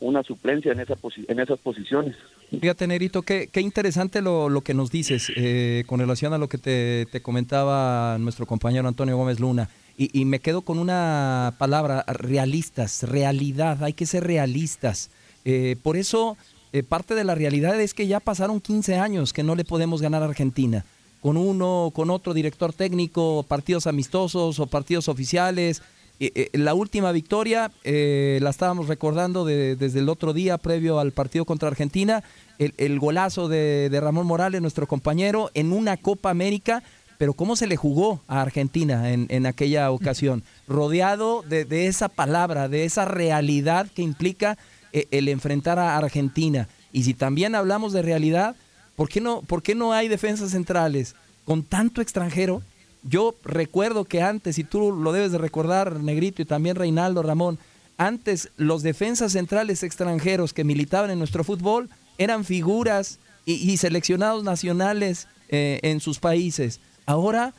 una 0.00 0.22
suplencia 0.22 0.72
en, 0.72 0.80
esa 0.80 0.94
en 1.28 1.40
esas 1.40 1.58
posiciones. 1.58 2.14
Fíjate, 2.60 2.86
Nerito, 2.86 3.22
qué, 3.22 3.48
qué 3.50 3.60
interesante 3.60 4.20
lo, 4.20 4.48
lo, 4.48 4.60
que 4.60 4.74
nos 4.74 4.90
dices 4.90 5.32
eh, 5.34 5.84
con 5.86 6.00
relación 6.00 6.34
a 6.34 6.38
lo 6.38 6.48
que 6.48 6.58
te, 6.58 7.06
te, 7.10 7.22
comentaba 7.22 8.18
nuestro 8.18 8.46
compañero 8.46 8.86
Antonio 8.86 9.16
Gómez 9.16 9.40
Luna. 9.40 9.70
Y, 9.96 10.10
y 10.18 10.26
me 10.26 10.40
quedo 10.40 10.60
con 10.60 10.78
una 10.78 11.54
palabra, 11.58 12.04
realistas, 12.06 13.02
realidad, 13.02 13.82
hay 13.82 13.94
que 13.94 14.04
ser 14.04 14.24
realistas. 14.24 15.10
Eh, 15.46 15.76
por 15.82 15.96
eso, 15.96 16.36
eh, 16.72 16.82
parte 16.82 17.14
de 17.14 17.24
la 17.24 17.34
realidad 17.34 17.80
es 17.80 17.94
que 17.94 18.06
ya 18.06 18.20
pasaron 18.20 18.60
15 18.60 18.96
años 18.96 19.32
que 19.32 19.42
no 19.42 19.54
le 19.54 19.64
podemos 19.64 20.02
ganar 20.02 20.22
a 20.22 20.26
Argentina 20.26 20.84
con 21.26 21.36
uno, 21.36 21.90
con 21.92 22.10
otro 22.10 22.34
director 22.34 22.72
técnico, 22.72 23.44
partidos 23.48 23.88
amistosos 23.88 24.60
o 24.60 24.66
partidos 24.68 25.08
oficiales. 25.08 25.82
Eh, 26.20 26.30
eh, 26.36 26.50
la 26.56 26.72
última 26.72 27.10
victoria 27.10 27.72
eh, 27.82 28.38
la 28.40 28.50
estábamos 28.50 28.86
recordando 28.86 29.44
desde 29.44 29.98
el 29.98 30.08
otro 30.08 30.32
día 30.32 30.56
previo 30.56 31.00
al 31.00 31.10
partido 31.10 31.44
contra 31.44 31.66
Argentina, 31.66 32.22
el, 32.60 33.00
golazo 33.00 33.48
de, 33.48 33.90
Ramón 34.00 34.28
Morales, 34.28 34.62
nuestro 34.62 34.86
compañero, 34.86 35.50
en 35.54 35.72
una 35.72 35.96
Copa 35.96 36.30
América, 36.30 36.84
pero 37.18 37.32
cómo 37.32 37.56
se 37.56 37.66
le 37.66 37.74
jugó 37.74 38.20
a 38.28 38.40
Argentina 38.40 39.10
en, 39.10 39.46
aquella 39.46 39.90
ocasión, 39.90 40.44
rodeado 40.68 41.42
de, 41.42 41.88
esa 41.88 42.08
palabra, 42.08 42.68
de 42.68 42.84
esa 42.84 43.04
realidad 43.04 43.88
que 43.92 44.02
implica 44.02 44.58
el 44.92 45.26
enfrentar 45.26 45.80
a 45.80 45.96
Argentina. 45.96 46.68
Y 46.92 47.02
si 47.02 47.14
también 47.14 47.56
hablamos 47.56 47.92
de 47.92 48.02
realidad, 48.02 48.54
¿Por 48.96 49.08
qué 49.08 49.20
no, 49.20 49.42
por 49.42 49.62
qué 49.62 49.74
no 49.74 49.92
hay 49.92 50.08
defensas 50.08 50.50
centrales 50.50 51.14
con 51.44 51.62
tanto 51.62 52.00
extranjero? 52.00 52.62
Yo 53.02 53.36
recuerdo 53.44 54.04
que 54.04 54.22
antes, 54.22 54.58
y 54.58 54.64
tú 54.64 54.90
lo 54.92 55.12
debes 55.12 55.30
de 55.32 55.38
recordar, 55.38 56.00
Negrito, 56.00 56.42
y 56.42 56.46
también 56.46 56.76
Reinaldo 56.76 57.22
Ramón, 57.22 57.58
antes 57.98 58.50
los 58.56 58.82
defensas 58.82 59.32
centrales 59.32 59.82
extranjeros 59.82 60.52
que 60.52 60.64
militaban 60.64 61.10
en 61.10 61.18
nuestro 61.18 61.44
fútbol 61.44 61.88
eran 62.18 62.44
figuras 62.44 63.18
y, 63.44 63.76
seleccionados 63.76 64.42
nacionales 64.42 65.28
eh, 65.48 65.78
en 65.82 66.00
sus 66.00 66.18
países. 66.18 66.80
Ahora 67.06 67.54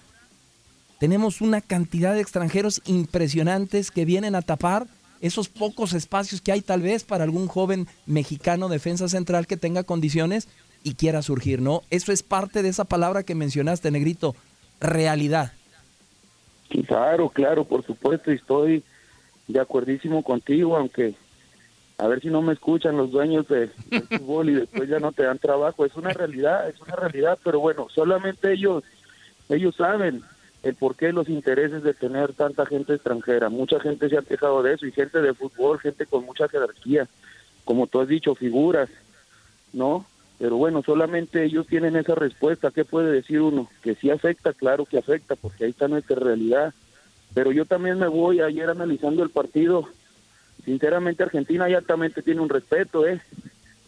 tenemos 0.99 1.39
una 1.39 1.61
cantidad 1.61 2.13
de 2.13 2.21
extranjeros 2.21 2.81
impresionantes 2.85 3.89
que 3.89 4.03
vienen 4.03 4.35
a 4.35 4.41
tapar 4.41 4.87
esos 5.21 5.47
pocos 5.47 5.93
espacios 5.93 6.41
que 6.41 6.51
hay 6.51 6.61
tal 6.61 6.81
vez 6.81 7.03
para 7.03 7.23
algún 7.23 7.47
joven 7.47 7.87
mexicano 8.05 8.67
defensa 8.67 9.07
central 9.07 9.47
que 9.47 9.57
tenga 9.57 9.83
condiciones 9.83 10.47
y 10.87 10.95
quiera 10.95 11.21
surgir, 11.21 11.61
¿no? 11.61 11.83
Eso 11.89 12.11
es 12.11 12.23
parte 12.23 12.63
de 12.63 12.69
esa 12.69 12.85
palabra 12.85 13.23
que 13.23 13.35
mencionaste, 13.35 13.91
Negrito, 13.91 14.35
realidad. 14.79 15.51
Claro, 16.87 17.29
claro, 17.29 17.65
por 17.65 17.85
supuesto, 17.85 18.31
estoy 18.31 18.83
de 19.47 19.59
acuerdísimo 19.59 20.23
contigo, 20.23 20.77
aunque 20.77 21.15
a 21.97 22.07
ver 22.07 22.21
si 22.21 22.29
no 22.29 22.41
me 22.41 22.53
escuchan 22.53 22.95
los 22.95 23.11
dueños 23.11 23.47
de, 23.47 23.69
del 23.89 24.01
fútbol 24.19 24.49
y 24.49 24.53
después 24.53 24.87
ya 24.87 24.99
no 24.99 25.11
te 25.11 25.23
dan 25.23 25.39
trabajo. 25.39 25.85
Es 25.85 25.95
una 25.95 26.11
realidad, 26.11 26.69
es 26.69 26.79
una 26.79 26.95
realidad, 26.95 27.37
pero 27.43 27.59
bueno, 27.59 27.87
solamente 27.93 28.53
ellos, 28.53 28.83
ellos 29.49 29.75
saben 29.75 30.23
el 30.63 30.75
porqué 30.75 31.11
los 31.11 31.27
intereses 31.27 31.83
de 31.83 31.93
tener 31.93 32.33
tanta 32.33 32.65
gente 32.65 32.93
extranjera. 32.93 33.49
Mucha 33.49 33.79
gente 33.79 34.09
se 34.09 34.17
ha 34.17 34.21
quejado 34.21 34.63
de 34.63 34.73
eso 34.73 34.85
y 34.85 34.91
gente 34.91 35.21
de 35.21 35.33
fútbol, 35.33 35.79
gente 35.79 36.05
con 36.05 36.25
mucha 36.25 36.47
jerarquía, 36.47 37.07
como 37.65 37.87
tú 37.87 37.99
has 37.99 38.07
dicho, 38.07 38.35
figuras, 38.35 38.89
¿no? 39.73 40.05
Pero 40.39 40.57
bueno, 40.57 40.83
solamente 40.83 41.43
ellos 41.43 41.65
tienen 41.67 41.95
esa 41.95 42.15
respuesta. 42.15 42.71
¿Qué 42.71 42.85
puede 42.85 43.11
decir 43.11 43.41
uno? 43.41 43.69
Que 43.81 43.95
sí 43.95 44.11
afecta, 44.11 44.53
claro 44.53 44.85
que 44.85 44.99
afecta, 44.99 45.35
porque 45.35 45.65
ahí 45.65 45.71
está 45.71 45.87
nuestra 45.87 46.17
realidad. 46.17 46.73
Pero 47.33 47.51
yo 47.51 47.65
también 47.65 47.97
me 47.97 48.07
voy 48.07 48.41
ayer 48.41 48.69
analizando 48.69 49.23
el 49.23 49.29
partido 49.29 49.87
sinceramente 50.67 51.23
Argentina 51.23 51.69
ya 51.69 51.79
también 51.79 52.13
tiene 52.25 52.41
un 52.41 52.49
respeto, 52.49 53.07
¿eh? 53.07 53.21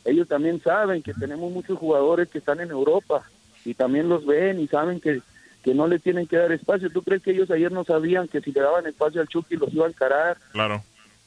Ellos 0.06 0.29
también 0.29 0.62
saben 0.62 1.03
que 1.03 1.13
tenemos 1.13 1.51
muchos 1.51 1.77
jugadores 1.77 2.29
que 2.29 2.38
están 2.38 2.62
en 2.62 2.72
Europa 2.72 3.29
y 3.65 3.74
también 3.74 4.08
los 4.08 4.25
ven 4.25 4.62
y 4.62 4.68
saben 4.70 5.01
que, 5.01 5.22
que 5.62 5.74
no 5.74 5.88
le 5.88 6.00
tienen 6.00 6.25
que 6.25 6.38
dar 6.38 6.53
espacio. 6.53 6.89
¿Tú 6.89 7.03
crees 7.03 7.22
que 7.22 7.32
ellos 7.32 7.51
ayer 7.51 7.70
no 7.70 7.84
sabían 7.84 8.29
que 8.29 8.39
si 8.39 8.53
le 8.53 8.62
daban 8.62 8.88
espacio 8.88 9.20
al 9.20 9.27
Chucky 9.27 9.58
los 9.58 9.74
iban 9.74 9.88
a 9.88 9.91
encarar? 9.91 10.38
Claro. 10.53 10.82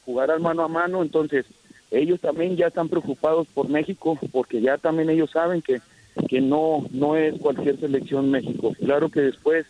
Jugar 0.05 0.31
al 0.31 0.39
mano 0.39 0.63
a 0.63 0.67
mano, 0.67 1.03
entonces 1.03 1.45
ellos 1.93 2.19
también 2.19 2.55
ya 2.55 2.67
están 2.67 2.89
preocupados 2.89 3.47
por 3.53 3.69
México 3.69 4.17
porque 4.31 4.61
ya 4.61 4.77
también 4.77 5.09
ellos 5.09 5.29
saben 5.31 5.61
que, 5.61 5.79
que 6.27 6.41
no, 6.41 6.85
no 6.91 7.15
es 7.15 7.39
cualquier 7.39 7.79
selección 7.79 8.31
México. 8.31 8.73
Claro 8.79 9.09
que 9.09 9.21
después 9.21 9.65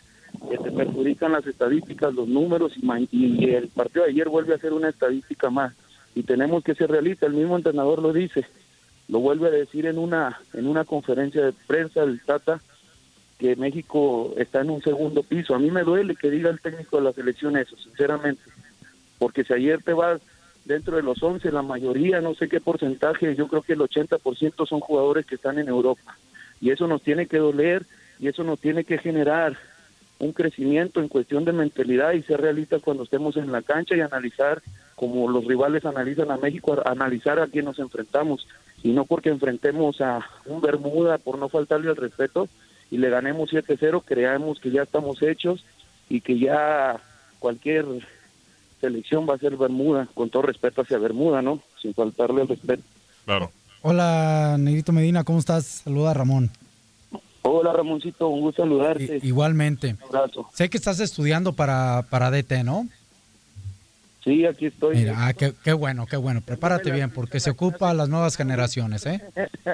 te 0.50 0.72
perjudican 0.72 1.34
las 1.34 1.46
estadísticas, 1.46 2.14
los 2.14 2.28
números 2.28 2.74
y, 3.12 3.50
el 3.50 3.68
partido 3.68 4.06
de 4.06 4.12
ayer 4.12 4.30
vuelve 4.30 4.56
a 4.56 4.60
ser 4.60 4.74
una 4.74 4.90
estadística 4.90 5.50
más 5.50 5.74
y 6.16 6.24
tenemos 6.24 6.64
que 6.64 6.76
ser 6.76 6.90
realistas, 6.90 7.30
el 7.30 7.36
mismo 7.36 7.58
entrenador 7.58 8.02
lo 8.02 8.14
dice, 8.14 8.46
lo 9.10 9.20
vuelve 9.20 9.48
a 9.48 9.52
decir 9.52 9.86
en 9.86 9.98
una 9.98 10.40
en 10.54 10.68
una 10.68 10.86
conferencia 10.86 11.44
de 11.44 11.54
prensa 11.68 12.06
del 12.06 12.22
Tata 12.22 12.62
que 13.38 13.56
México 13.56 14.34
está 14.38 14.62
en 14.62 14.70
un 14.70 14.82
segundo 14.82 15.24
piso. 15.24 15.56
A 15.56 15.60
mí 15.60 15.70
me 15.72 15.84
duele 15.84 16.16
que 16.16 16.30
diga 16.30 16.50
el 16.50 16.62
técnico 16.62 16.98
de 16.98 17.04
la 17.04 17.14
selección 17.14 17.58
eso, 17.58 17.76
sinceramente, 17.78 18.42
porque 19.18 19.44
si 19.44 19.54
ayer 19.54 19.82
te 19.84 19.94
vas 19.94 20.22
dentro 20.66 20.96
de 20.96 21.04
los 21.04 21.22
11, 21.22 21.52
la 21.52 21.62
mayoría, 21.62 22.22
no 22.22 22.36
sé 22.36 22.48
qué 22.48 22.62
porcentaje, 22.62 23.36
yo 23.36 23.48
creo 23.48 23.62
que 23.62 23.74
el 23.74 23.80
80% 23.80 24.68
son 24.68 24.80
jugadores 24.80 25.26
que 25.26 25.36
están 25.36 25.60
en 25.60 25.68
Europa. 25.68 26.18
Y 26.62 26.72
eso 26.72 26.88
nos 26.88 27.02
tiene 27.02 27.28
que 27.28 27.38
doler 27.38 27.86
y 28.20 28.28
eso 28.28 28.44
nos 28.44 28.60
tiene 28.60 28.84
que 28.84 28.98
generar 28.98 29.58
un 30.20 30.32
crecimiento 30.32 31.02
en 31.02 31.10
cuestión 31.10 31.44
de 31.44 31.52
mentalidad 31.52 32.14
y 32.14 32.24
ser 32.24 32.40
realistas 32.40 32.82
cuando 32.82 33.04
estemos 33.04 33.36
en 33.36 33.52
la 33.52 33.62
cancha 33.62 33.96
y 33.96 34.02
analizar 34.02 34.62
como 34.96 35.30
los 35.30 35.46
rivales 35.46 35.86
analizan 35.86 36.32
a 36.32 36.38
México, 36.38 36.82
analizar 36.86 37.40
a 37.40 37.48
quién 37.48 37.66
nos 37.66 37.80
enfrentamos 37.80 38.48
y 38.84 38.92
no 38.92 39.06
porque 39.06 39.30
enfrentemos 39.30 40.00
a 40.02 40.22
un 40.46 40.62
Bermuda 40.62 41.18
por 41.18 41.38
no 41.38 41.50
faltarle 41.50 41.90
al 41.90 41.98
respeto 41.98 42.48
y 42.92 42.98
le 42.98 43.10
ganemos 43.10 43.52
7-0, 43.52 44.04
creamos 44.06 44.60
que 44.60 44.72
ya 44.72 44.84
estamos 44.84 45.22
hechos 45.22 45.66
y 46.10 46.22
que 46.22 46.38
ya 46.38 47.02
cualquier 47.40 47.86
selección 48.84 49.26
va 49.30 49.36
a 49.36 49.38
ser 49.38 49.56
Bermuda, 49.56 50.10
con 50.14 50.30
todo 50.30 50.44
respeto 50.44 50.82
hacia 50.82 50.98
Bermuda, 50.98 51.42
¿no? 51.42 51.62
Sin 51.82 51.94
faltarle 51.94 52.42
el 52.42 52.50
respeto. 52.50 52.84
Claro. 53.24 53.50
Hola, 53.82 54.58
Negrito 54.60 54.92
Medina, 54.92 55.24
¿cómo 55.24 55.40
estás? 55.40 55.66
Saluda 55.86 56.14
Ramón. 56.14 56.52
Hola 57.44 57.72
Ramoncito, 57.72 58.28
un 58.28 58.42
gusto 58.42 58.64
saludarte. 58.64 59.20
igualmente. 59.24 59.96
Un 60.10 60.16
abrazo. 60.18 60.50
Sé 60.54 60.70
que 60.70 60.78
estás 60.78 61.00
estudiando 61.00 61.54
para, 61.54 62.06
para 62.10 62.30
DT, 62.30 62.64
¿no? 62.64 62.88
Sí, 64.24 64.46
aquí 64.46 64.68
estoy. 64.68 64.96
Mira, 64.98 65.16
ah, 65.18 65.34
qué, 65.34 65.54
qué, 65.64 65.74
bueno, 65.74 66.06
qué 66.06 66.16
bueno. 66.16 66.40
Prepárate 66.40 66.92
bien 66.92 67.12
porque 67.12 67.42
se 67.42 67.50
ocupa 67.50 67.94
las 67.94 68.08
nuevas 68.08 68.38
generaciones, 68.38 69.06
¿eh? 69.06 69.22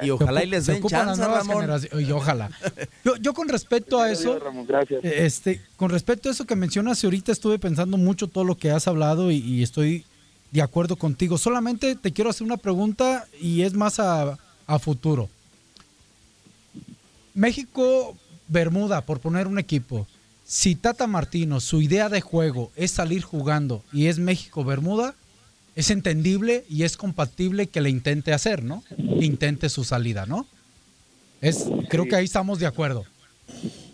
Y 0.02 0.10
ojalá 0.10 0.44
y 0.44 0.48
les 0.48 0.66
den 0.66 0.82
chance, 0.84 1.22
las 1.22 1.46
nuevas 1.46 1.88
Y 1.94 2.12
ojalá. 2.12 2.50
Yo, 3.06 3.16
yo 3.18 3.34
con 3.34 3.48
respecto 3.48 4.00
a 4.00 4.12
eso, 4.12 4.40
gracias. 4.68 5.02
este, 5.04 5.62
con 5.78 5.90
respecto 5.90 6.30
a 6.30 6.32
eso 6.32 6.46
que 6.46 6.56
mencionas, 6.56 7.04
ahorita 7.04 7.32
estuve 7.32 7.60
pensando 7.60 7.98
mucho 7.98 8.28
todo 8.28 8.44
lo 8.44 8.56
que 8.56 8.72
has 8.72 8.88
hablado 8.88 9.32
y, 9.32 9.38
y 9.38 9.64
estoy 9.64 10.04
de 10.52 10.62
acuerdo 10.62 10.96
contigo. 10.96 11.38
Solamente 11.38 11.96
te 11.96 12.12
quiero 12.12 12.30
hacer 12.30 12.46
una 12.46 12.58
pregunta 12.58 13.28
y 13.40 13.62
es 13.62 13.74
más 13.74 14.00
a, 14.00 14.38
a 14.68 14.80
futuro. 14.80 15.30
México, 17.34 18.18
Bermuda, 18.48 19.02
por 19.02 19.20
poner 19.20 19.48
un 19.48 19.60
equipo. 19.60 20.08
Si 20.50 20.74
Tata 20.74 21.06
Martino, 21.06 21.60
su 21.60 21.80
idea 21.80 22.10
de 22.10 22.22
juego 22.22 22.72
es 22.76 22.90
salir 22.90 23.22
jugando 23.22 23.84
y 23.94 24.08
es 24.08 24.18
México-Bermuda, 24.18 25.14
es 25.76 25.92
entendible 25.92 26.66
y 26.68 26.86
es 26.86 26.98
compatible 26.98 27.68
que 27.68 27.82
le 27.82 27.92
intente 27.92 28.34
hacer, 28.34 28.64
¿no? 28.64 28.84
Intente 28.98 29.70
su 29.70 29.84
salida, 29.84 30.26
¿no? 30.26 30.48
Es, 31.40 31.66
creo 31.88 32.08
que 32.08 32.16
ahí 32.16 32.26
estamos 32.26 32.58
de 32.58 32.66
acuerdo. 32.66 33.06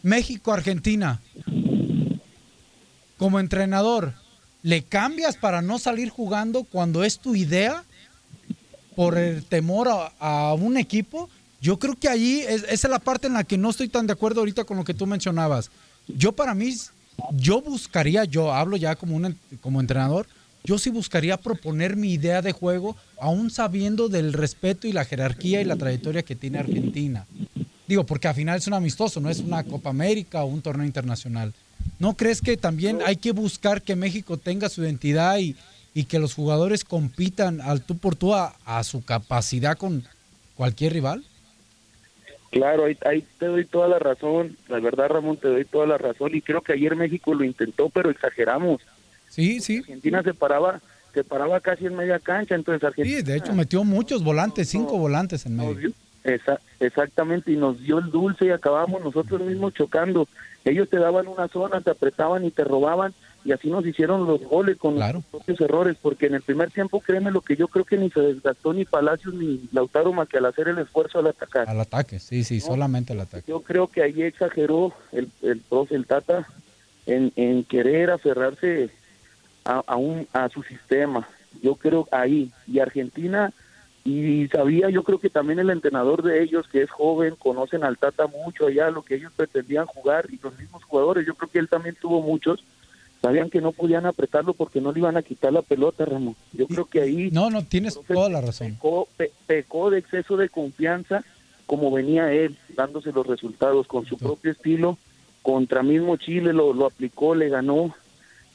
México-Argentina. 0.02 1.20
Como 3.18 3.42
entrenador, 3.42 4.14
¿le 4.64 4.82
cambias 4.82 5.36
para 5.36 5.62
no 5.62 5.78
salir 5.78 6.08
jugando 6.08 6.64
cuando 6.64 7.04
es 7.04 7.20
tu 7.20 7.36
idea? 7.36 7.84
Por 8.96 9.18
el 9.18 9.44
temor 9.44 9.90
a, 10.22 10.54
un 10.54 10.78
equipo 10.78 11.30
yo 11.60 11.80
creo 11.80 12.00
que 12.00 12.08
ahí 12.08 12.46
es, 12.48 12.64
es 12.64 12.86
la 12.86 13.00
parte 13.00 13.28
en 13.28 13.34
la 13.34 13.44
que 13.44 13.58
no 13.58 13.72
estoy 13.72 13.90
tan 13.90 14.08
de 14.08 14.14
acuerdo 14.14 14.40
ahorita 14.40 14.64
con 14.64 14.78
lo 14.78 14.86
que 14.86 14.94
tú 14.94 15.06
mencionabas. 15.06 15.70
Yo 16.08 16.32
para 16.32 16.54
mí, 16.54 16.76
yo 17.32 17.62
buscaría, 17.62 18.26
yo 18.26 18.54
hablo 18.54 18.78
ya 18.78 18.96
como, 18.96 19.16
un, 19.16 19.38
como 19.62 19.80
entrenador, 19.80 20.28
yo 20.64 20.78
sí 20.80 20.90
buscaría 20.90 21.38
proponer 21.38 21.96
mi 21.96 22.14
idea 22.14 22.42
de 22.42 22.52
juego, 22.52 22.96
aún 23.20 23.52
sabiendo 23.52 24.10
del 24.10 24.34
respeto 24.34 24.88
y 24.88 24.94
la 24.94 25.06
jerarquía 25.06 25.62
y 25.62 25.66
la 25.66 25.76
trayectoria 25.76 26.24
que 26.24 26.36
tiene 26.36 26.58
Argentina. 26.58 27.26
Digo, 27.88 28.04
porque 28.04 28.28
al 28.28 28.36
final 28.36 28.58
es 28.58 28.66
un 28.66 28.74
amistoso, 28.74 29.20
no 29.20 29.30
es 29.30 29.40
una 29.40 29.64
Copa 29.64 29.92
América 29.92 30.44
o 30.44 30.48
un 30.48 30.62
torneo 30.62 30.86
internacional. 30.86 31.54
¿No 32.00 32.16
crees 32.16 32.42
que 32.42 32.58
también 32.58 33.00
hay 33.06 33.16
que 33.18 33.32
buscar 33.32 33.84
que 33.84 33.96
México 33.96 34.38
tenga 34.38 34.70
su 34.70 34.84
identidad 34.84 35.38
y, 35.38 35.56
y 35.94 36.06
que 36.06 36.18
los 36.18 36.34
jugadores 36.34 36.84
compitan 36.84 37.62
al 37.62 37.82
tú 37.82 37.98
por 37.98 38.16
tú 38.16 38.34
a 38.34 38.84
su 38.84 39.04
capacidad 39.04 39.78
con 39.78 40.04
cualquier 40.56 40.94
rival? 40.94 41.24
Claro, 42.56 42.86
ahí, 42.86 43.26
te 43.38 43.48
doy 43.48 43.66
toda 43.66 43.90
la 43.90 44.00
razón. 44.00 44.56
La 44.70 44.80
verdad, 44.80 45.10
Ramón, 45.10 45.36
te 45.36 45.50
doy 45.50 45.66
toda 45.66 45.86
la 45.86 45.98
razón. 45.98 46.34
Y 46.34 46.42
creo 46.42 46.62
que 46.62 46.72
ayer 46.72 46.96
México 46.96 47.34
lo 47.34 47.44
intentó, 47.44 47.90
pero 47.90 48.10
exageramos. 48.10 48.82
Sí, 49.28 49.60
sí. 49.60 49.80
Argentina 49.80 50.24
se 50.24 50.34
paraba, 50.34 50.80
se 51.14 51.26
paraba 51.26 51.60
casi 51.60 51.86
en 51.86 51.98
media 51.98 52.18
cancha, 52.18 52.56
entonces 52.56 52.82
Argentina... 52.86 53.18
Sí, 53.18 53.24
de 53.24 53.36
hecho 53.36 53.52
metió 53.52 53.84
muchos 53.84 54.24
volantes, 54.24 54.70
cinco 54.70 54.98
volantes 54.98 55.46
en 55.46 55.58
medio. 55.58 55.92
exactamente, 56.80 57.52
y 57.52 57.58
nos 57.58 57.82
dio 57.82 58.00
el 58.00 58.10
dulce 58.10 58.46
y 58.46 58.52
acabamos 58.52 59.04
nosotros 59.04 59.42
mismos 59.42 59.74
chocando. 59.74 60.26
Ellos 60.64 60.90
te 60.90 60.98
daban 60.98 61.28
una 61.28 61.50
zona, 61.50 61.82
te 61.82 61.92
apretaban 61.92 62.46
y 62.46 62.52
te 62.52 62.64
robaban, 62.64 63.14
y 63.46 63.52
así 63.52 63.70
nos 63.70 63.86
hicieron 63.86 64.26
los 64.26 64.42
goles 64.42 64.76
con 64.78 64.98
los 64.98 65.24
propios 65.26 65.62
errores, 65.62 65.96
porque 66.02 66.26
en 66.26 66.34
el 66.34 66.42
primer 66.42 66.72
tiempo, 66.72 67.00
créeme 67.00 67.30
lo 67.30 67.42
que 67.42 67.56
yo 67.56 67.68
creo 67.68 67.86
que 67.86 67.96
ni 67.96 68.10
se 68.10 68.20
desgastó 68.20 68.74
ni 68.74 68.86
Palacios 68.86 69.36
ni 69.36 69.70
Lautaro 69.72 70.12
más 70.12 70.28
que 70.28 70.40
al 70.40 70.48
hacer 70.48 70.68
el 70.68 70.80
esfuerzo 70.80 71.20
al 71.20 71.28
atacar. 71.28 71.70
Al 71.70 71.80
ataque, 71.80 72.18
sí, 72.18 72.44
sí, 72.44 72.60
solamente 72.60 73.14
al 73.14 73.22
ataque. 73.22 73.46
Yo 73.48 73.62
creo 73.62 73.86
que 73.88 74.02
ahí 74.02 74.24
exageró 74.24 74.94
el, 75.12 75.30
el 75.44 75.60
profe, 75.60 75.94
el 75.94 76.08
Tata, 76.08 76.48
en, 77.06 77.32
en 77.36 77.64
querer 77.64 78.10
aferrarse 78.10 78.90
a, 79.64 79.84
a, 79.86 79.96
un, 79.96 80.28
a 80.34 80.50
su 80.50 80.64
sistema. 80.64 81.28
Yo 81.62 81.76
creo 81.76 82.08
ahí, 82.12 82.52
y 82.66 82.80
Argentina, 82.80 83.54
y 84.04 84.48
sabía, 84.48 84.90
yo 84.90 85.04
creo 85.04 85.20
que 85.20 85.30
también 85.30 85.60
el 85.60 85.70
entrenador 85.70 86.24
de 86.24 86.42
ellos, 86.42 86.68
que 86.68 86.82
es 86.82 86.90
joven, 86.90 87.36
conocen 87.36 87.84
al 87.84 88.00
Tata 88.00 88.26
mucho 88.26 88.66
allá, 88.66 88.90
lo 88.90 89.04
que 89.04 89.16
ellos 89.16 89.32
pretendían 89.36 89.86
jugar, 89.86 90.26
y 90.32 90.40
los 90.42 90.58
mismos 90.58 90.84
jugadores, 90.84 91.28
yo 91.28 91.36
creo 91.36 91.52
que 91.52 91.60
él 91.60 91.70
también 91.70 91.96
tuvo 92.02 92.22
muchos 92.22 92.64
sabían 93.26 93.50
que 93.50 93.60
no 93.60 93.72
podían 93.72 94.06
apretarlo 94.06 94.54
porque 94.54 94.80
no 94.80 94.92
le 94.92 95.00
iban 95.00 95.18
a 95.18 95.24
quitar 95.24 95.52
la 95.52 95.64
pelota, 95.64 96.06
Ramón. 96.06 96.36
Yo 96.54 96.68
creo 96.68 96.86
que 96.86 97.02
ahí... 97.02 97.32
No, 97.32 97.50
no, 97.50 97.64
tienes 97.66 98.00
toda 98.08 98.30
la 98.30 98.40
razón. 98.40 98.78
Pecó, 99.48 99.90
de 99.90 99.98
exceso 99.98 100.38
de 100.38 100.50
confianza 100.50 101.24
como 101.66 101.92
venía 101.92 102.32
él 102.32 102.56
dándose 102.76 103.12
los 103.12 103.26
resultados 103.26 103.88
con 103.88 104.06
su 104.06 104.20
propio 104.20 104.52
estilo, 104.52 105.00
contra 105.42 105.82
mismo 105.82 106.18
Chile 106.18 106.54
lo, 106.54 106.74
lo 106.74 106.86
aplicó, 106.86 107.34
le 107.34 107.50
ganó. 107.50 107.96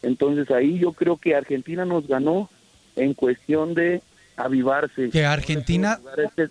Entonces 0.02 0.48
ahí 0.52 0.78
yo 0.78 0.92
creo 0.92 1.16
que 1.16 1.34
Argentina 1.34 1.84
nos 1.84 2.06
ganó 2.06 2.48
en 2.94 3.14
cuestión 3.14 3.74
de 3.74 4.00
avivarse. 4.36 5.10
Que 5.10 5.26
Argentina... 5.26 5.98
Este 6.16 6.48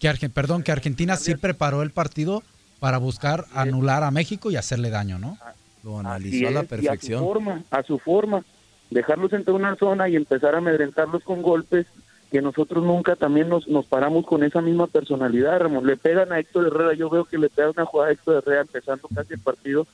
que 0.00 0.28
perdón, 0.30 0.62
que 0.62 0.72
Argentina 0.72 1.16
sí 1.16 1.34
preparó 1.34 1.82
el 1.82 1.90
partido 1.90 2.42
para 2.80 2.96
buscar 2.96 3.44
anular 3.54 4.02
a 4.02 4.10
México 4.10 4.50
y 4.50 4.56
hacerle 4.56 4.90
daño, 4.90 5.18
¿no? 5.18 5.38
Lo 5.82 5.98
analizó 5.98 6.48
a 6.48 6.50
la 6.50 6.62
perfección. 6.62 7.18
a 7.18 7.20
su 7.20 7.24
forma, 7.26 7.62
a 7.70 7.82
su 7.82 7.98
forma. 7.98 8.44
dejarlos 8.90 9.32
entre 9.32 9.54
una 9.54 9.74
zona 9.76 10.08
y 10.08 10.16
empezar 10.16 10.54
a 10.54 10.58
amedrentarlos 10.58 11.22
con 11.24 11.42
golpes 11.42 11.86
que 12.32 12.40
nosotros 12.40 12.82
nunca 12.82 13.14
también 13.14 13.50
nos, 13.50 13.68
nos 13.68 13.84
paramos 13.84 14.24
con 14.24 14.42
esa 14.42 14.62
misma 14.62 14.86
personalidad, 14.86 15.60
Ramón. 15.60 15.86
Le 15.86 15.98
pegan 15.98 16.32
a 16.32 16.38
Héctor 16.38 16.68
Herrera, 16.68 16.94
yo 16.94 17.10
veo 17.10 17.26
que 17.26 17.36
le 17.36 17.50
pegan 17.50 17.72
una 17.76 17.84
jugada 17.84 18.08
a 18.08 18.12
Héctor 18.14 18.36
Herrera 18.36 18.62
empezando 18.62 19.06
casi 19.14 19.34
el 19.34 19.40
partido, 19.40 19.86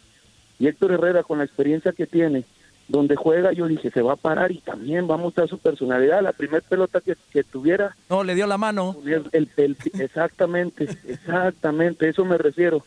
y 0.61 0.69
Héctor 0.69 0.93
Herrera 0.93 1.25
con 1.25 1.39
la 1.39 1.45
experiencia 1.45 1.91
que 1.91 2.07
tiene, 2.07 2.45
donde 2.87 3.17
juega, 3.17 3.53
yo 3.53 3.67
dije, 3.67 3.91
se 3.91 4.03
va 4.03 4.13
a 4.13 4.17
parar 4.17 4.53
y 4.53 4.61
también 4.61 5.11
va 5.11 5.15
a 5.15 5.19
mostrar 5.19 5.49
su 5.49 5.59
personalidad. 5.59 6.23
La 6.23 6.33
primera 6.33 6.65
pelota 6.67 7.01
que, 7.01 7.17
que, 7.33 7.43
tuviera... 7.43 7.97
No, 8.09 8.23
le 8.23 8.37
dio 8.37 8.47
la 8.47 8.57
mano. 8.57 8.97
El, 9.05 9.51
el, 9.57 9.77
exactamente, 9.99 10.85
exactamente, 11.09 12.09
eso 12.09 12.25
me 12.25 12.39
refiero. 12.39 12.85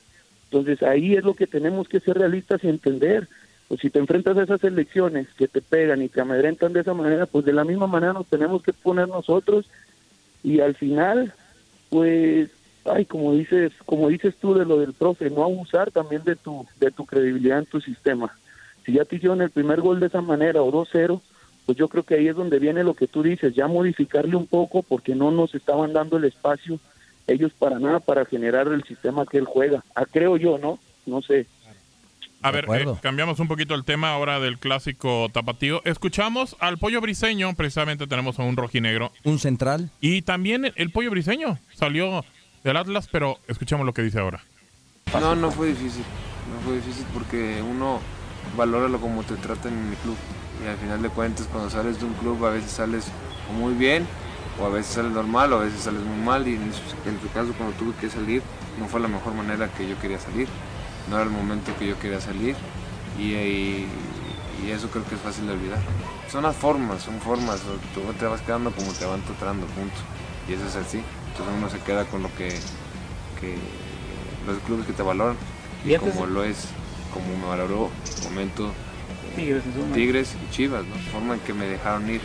Entonces 0.52 0.84
ahí 0.84 1.16
es 1.16 1.24
lo 1.24 1.34
que 1.34 1.48
tenemos 1.48 1.88
que 1.88 2.02
ser 2.02 2.18
realistas 2.18 2.62
y 2.64 2.68
entender 2.68 3.28
pues 3.72 3.80
si 3.80 3.90
te 3.90 4.00
enfrentas 4.00 4.36
a 4.36 4.44
esas 4.44 4.62
elecciones 4.66 5.30
que 5.38 5.48
te 5.48 5.62
pegan 5.62 6.02
y 6.02 6.10
te 6.10 6.20
amedrentan 6.20 6.74
de 6.74 6.82
esa 6.82 6.94
manera, 6.94 7.26
pues 7.26 7.46
de 7.46 7.54
la 7.54 7.64
misma 7.64 7.88
manera 7.88 8.12
nos 8.12 8.28
tenemos 8.28 8.62
que 8.62 8.74
poner 8.74 9.08
nosotros 9.08 9.66
y 10.44 10.60
al 10.60 10.76
final, 10.76 11.34
pues, 11.90 12.50
ay, 12.84 13.06
como 13.06 13.34
dices, 13.34 13.72
como 13.86 14.10
dices 14.10 14.36
tú 14.42 14.56
de 14.56 14.66
lo 14.66 14.78
del 14.78 14.92
profe, 14.92 15.30
no 15.30 15.46
abusar 15.46 15.90
también 15.90 16.22
de 16.26 16.36
tu, 16.36 16.68
de 16.82 16.92
tu 16.92 17.06
credibilidad 17.06 17.60
en 17.60 17.66
tu 17.66 17.80
sistema. 17.80 18.38
Si 18.86 18.92
ya 18.92 19.06
te 19.06 19.16
hicieron 19.16 19.42
el 19.42 19.52
primer 19.52 19.80
gol 19.80 20.02
de 20.02 20.08
esa 20.08 20.20
manera 20.20 20.62
o 20.62 20.70
2-0, 20.70 21.22
pues 21.66 21.78
yo 21.78 21.88
creo 21.88 22.04
que 22.04 22.16
ahí 22.16 22.28
es 22.28 22.36
donde 22.36 22.60
viene 22.60 22.84
lo 22.84 22.94
que 22.94 23.08
tú 23.08 23.24
dices, 23.24 23.56
ya 23.56 23.68
modificarle 23.68 24.36
un 24.36 24.48
poco 24.48 24.84
porque 24.84 25.16
no 25.16 25.32
nos 25.32 25.56
estaban 25.56 25.94
dando 25.94 26.18
el 26.18 26.26
espacio 26.26 26.78
ellos 27.32 27.52
para 27.58 27.80
nada 27.80 28.00
para 28.00 28.26
generar 28.26 28.68
el 28.68 28.84
sistema 28.84 29.26
que 29.26 29.38
él 29.38 29.46
juega. 29.46 29.84
Ah, 29.96 30.06
creo 30.10 30.38
yo, 30.38 30.58
¿no? 30.58 30.80
No 31.06 31.22
sé. 31.22 31.48
A 32.44 32.50
ver, 32.50 32.66
eh, 32.74 32.86
cambiamos 33.02 33.40
un 33.40 33.48
poquito 33.48 33.76
el 33.76 33.84
tema 33.84 34.12
ahora 34.12 34.40
del 34.40 34.58
clásico 34.58 35.30
tapatío. 35.32 35.82
Escuchamos 35.86 36.56
al 36.60 36.80
pollo 36.80 37.00
briseño, 37.00 37.54
precisamente 37.54 38.08
tenemos 38.08 38.40
a 38.40 38.44
un 38.44 38.58
rojinegro. 38.58 39.12
Un 39.24 39.38
central. 39.38 39.92
Y 40.00 40.24
también 40.24 40.74
el 40.76 40.92
pollo 40.92 41.12
briseño 41.12 41.60
salió 41.74 42.26
del 42.64 42.78
Atlas, 42.78 43.08
pero 43.12 43.38
escuchamos 43.48 43.86
lo 43.86 43.94
que 43.94 44.02
dice 44.02 44.20
ahora. 44.20 44.44
No, 45.20 45.36
no 45.36 45.52
fue 45.52 45.68
difícil. 45.68 46.04
No 46.52 46.60
fue 46.66 46.76
difícil 46.76 47.06
porque 47.14 47.62
uno 47.62 48.00
valora 48.58 48.88
lo 48.88 49.00
como 49.00 49.24
te 49.24 49.36
tratan 49.36 49.74
en 49.74 49.90
el 49.90 49.98
club. 49.98 50.18
Y 50.64 50.68
al 50.68 50.78
final 50.78 51.02
de 51.02 51.10
cuentas, 51.10 51.48
cuando 51.52 51.70
sales 51.70 52.00
de 52.00 52.06
un 52.06 52.14
club, 52.14 52.44
a 52.46 52.52
veces 52.52 52.72
sales 52.72 53.12
muy 53.60 53.74
bien, 53.74 54.08
o 54.62 54.66
a 54.66 54.70
veces 54.70 54.94
sales 54.94 55.12
normal, 55.12 55.54
o 55.54 55.58
a 55.58 55.64
veces 55.64 55.82
sales 55.82 56.02
muy 56.02 56.24
mal. 56.24 56.48
Y 56.48 56.56
en, 56.56 56.70
este 56.70 57.28
caso, 57.34 57.54
cuando 57.58 57.76
tuve 57.78 57.94
que 58.00 58.10
salir, 58.10 58.44
no 58.80 58.88
fue 58.88 59.00
la 59.00 59.08
mejor 59.08 59.34
manera 59.34 59.68
que 59.70 59.88
yo 59.88 60.00
quería 60.00 60.20
salir 60.20 60.48
no 61.10 61.16
era 61.16 61.26
el 61.26 61.32
momento 61.32 61.72
que 61.78 61.88
yo 61.88 62.00
quería 62.00 62.22
salir 62.22 62.56
y, 63.18 63.34
y, 63.34 63.88
eso 64.72 64.90
creo 64.90 65.04
que 65.06 65.16
es 65.16 65.22
fácil 65.22 65.48
de 65.48 65.54
olvidar. 65.54 65.80
Son 66.32 66.44
las 66.44 66.56
formas, 66.56 67.02
son 67.02 67.20
formas, 67.20 67.62
tú 67.94 68.02
te 68.20 68.26
vas 68.26 68.42
quedando 68.42 68.72
como 68.72 68.94
te 68.94 69.06
van 69.06 69.22
tratando, 69.22 69.66
punto. 69.68 69.96
Y 70.48 70.54
eso 70.54 70.66
es 70.66 70.76
así. 70.76 71.02
Entonces 71.32 71.56
uno 71.58 71.70
se 71.70 71.80
queda 71.80 72.06
con 72.06 72.22
lo 72.22 72.34
que, 72.36 72.50
que 73.40 73.58
los 74.46 74.60
clubes 74.66 74.86
que 74.86 74.94
te 74.94 75.02
valoran 75.02 75.36
y 75.84 75.96
como 75.96 76.28
lo 76.28 76.44
es, 76.44 76.68
como 77.14 77.38
me 77.38 77.48
valoró 77.48 77.90
momento 78.24 78.72
Tigres, 79.36 79.64
Tigres 79.94 80.36
y 80.36 80.52
Chivas, 80.54 80.86
¿no? 80.86 80.96
forma 81.12 81.34
en 81.34 81.40
que 81.42 81.54
me 81.54 81.66
dejaron 81.66 82.10
ir. 82.10 82.22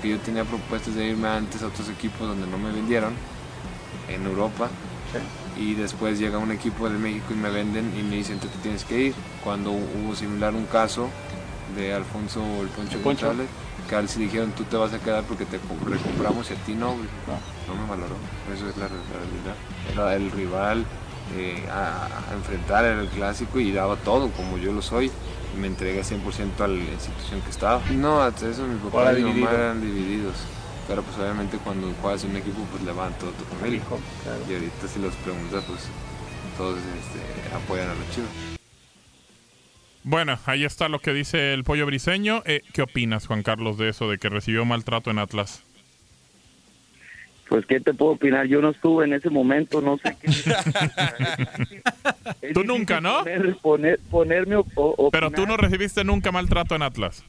Porque 0.00 0.16
yo 0.16 0.18
tenía 0.20 0.46
propuestas 0.46 0.94
de 0.94 1.08
irme 1.08 1.28
antes 1.28 1.62
a 1.62 1.66
otros 1.66 1.90
equipos 1.90 2.20
donde 2.20 2.46
no 2.46 2.56
me 2.56 2.72
vendieron, 2.72 3.12
en 4.08 4.24
Europa, 4.24 4.70
y 5.58 5.74
después 5.74 6.18
llega 6.18 6.38
un 6.38 6.50
equipo 6.52 6.88
de 6.88 6.96
México 6.96 7.26
y 7.32 7.34
me 7.34 7.50
venden 7.50 7.92
y 7.98 8.02
me 8.02 8.16
dicen 8.16 8.38
tú 8.38 8.48
te 8.48 8.56
tienes 8.60 8.82
que 8.84 8.98
ir. 8.98 9.14
Cuando 9.44 9.72
hubo 9.72 10.16
similar 10.16 10.54
un 10.54 10.64
caso 10.64 11.10
de 11.76 11.92
Alfonso 11.92 12.40
el 12.62 12.68
Poncho, 12.68 12.98
González, 13.04 13.46
que 13.90 13.94
al 13.94 14.08
sí 14.08 14.20
dijeron 14.20 14.52
tú 14.52 14.64
te 14.64 14.78
vas 14.78 14.94
a 14.94 15.00
quedar 15.00 15.22
porque 15.24 15.44
te 15.44 15.58
recompramos 15.58 16.50
y 16.50 16.54
a 16.54 16.56
ti 16.64 16.72
no, 16.72 16.94
no, 16.94 17.74
me 17.74 17.86
valoró. 17.86 18.16
Eso 18.54 18.70
es 18.70 18.78
la, 18.78 18.88
realidad. 18.88 19.54
Era 19.92 20.16
el 20.16 20.30
rival 20.30 20.86
eh, 21.36 21.62
a, 21.70 22.08
enfrentar 22.34 22.84
el 22.84 23.08
clásico 23.08 23.60
y 23.60 23.72
daba 23.72 23.96
todo 23.96 24.30
como 24.30 24.58
yo 24.58 24.72
lo 24.72 24.82
soy. 24.82 25.10
Me 25.58 25.66
entregué 25.66 26.02
100% 26.02 26.60
a 26.60 26.68
la 26.68 26.76
institución 26.76 27.40
que 27.42 27.50
estaba. 27.50 27.82
No, 27.90 28.22
hasta 28.22 28.48
eso 28.48 28.66
mi 28.66 28.78
papá 28.78 29.12
y 29.18 29.22
mi 29.22 29.40
mamá 29.40 29.50
eran 29.52 29.80
divididos. 29.80 30.36
Pero 30.86 31.02
pues 31.02 31.18
obviamente 31.18 31.58
cuando 31.58 31.92
juegas 32.00 32.24
en 32.24 32.30
un 32.30 32.36
equipo 32.36 32.62
pues 32.70 32.82
levanta 32.82 33.18
todo 33.18 33.30
tu 33.32 33.44
familia. 33.44 33.82
Y 34.48 34.52
ahorita 34.52 34.88
si 34.88 35.00
los 35.00 35.14
preguntas 35.16 35.64
pues 35.66 35.88
todos 36.56 36.78
este, 36.78 37.54
apoyan 37.54 37.88
a 37.88 37.94
los 37.94 38.10
chivos. 38.10 38.30
Bueno, 40.02 40.38
ahí 40.46 40.64
está 40.64 40.88
lo 40.88 40.98
que 40.98 41.12
dice 41.12 41.52
el 41.52 41.62
pollo 41.62 41.86
briseño. 41.86 42.42
Eh, 42.46 42.62
¿Qué 42.72 42.82
opinas, 42.82 43.26
Juan 43.26 43.42
Carlos, 43.42 43.76
de 43.76 43.90
eso, 43.90 44.08
de 44.08 44.18
que 44.18 44.28
recibió 44.28 44.64
maltrato 44.64 45.10
en 45.10 45.18
Atlas? 45.18 45.62
Pues, 47.50 47.66
¿qué 47.66 47.80
te 47.80 47.92
puedo 47.92 48.12
opinar? 48.12 48.46
Yo 48.46 48.62
no 48.62 48.70
estuve 48.70 49.06
en 49.06 49.12
ese 49.12 49.28
momento, 49.28 49.80
no 49.80 49.98
sé 49.98 50.16
qué. 50.20 50.30
tú 52.54 52.62
nunca, 52.62 53.00
¿no? 53.00 53.24
Poner, 53.60 53.98
ponerme 54.08 54.54
Pero 55.10 55.32
tú 55.32 55.46
no 55.48 55.56
recibiste 55.56 56.04
nunca 56.04 56.30
maltrato 56.30 56.76
en 56.76 56.82
Atlas. 56.82 57.24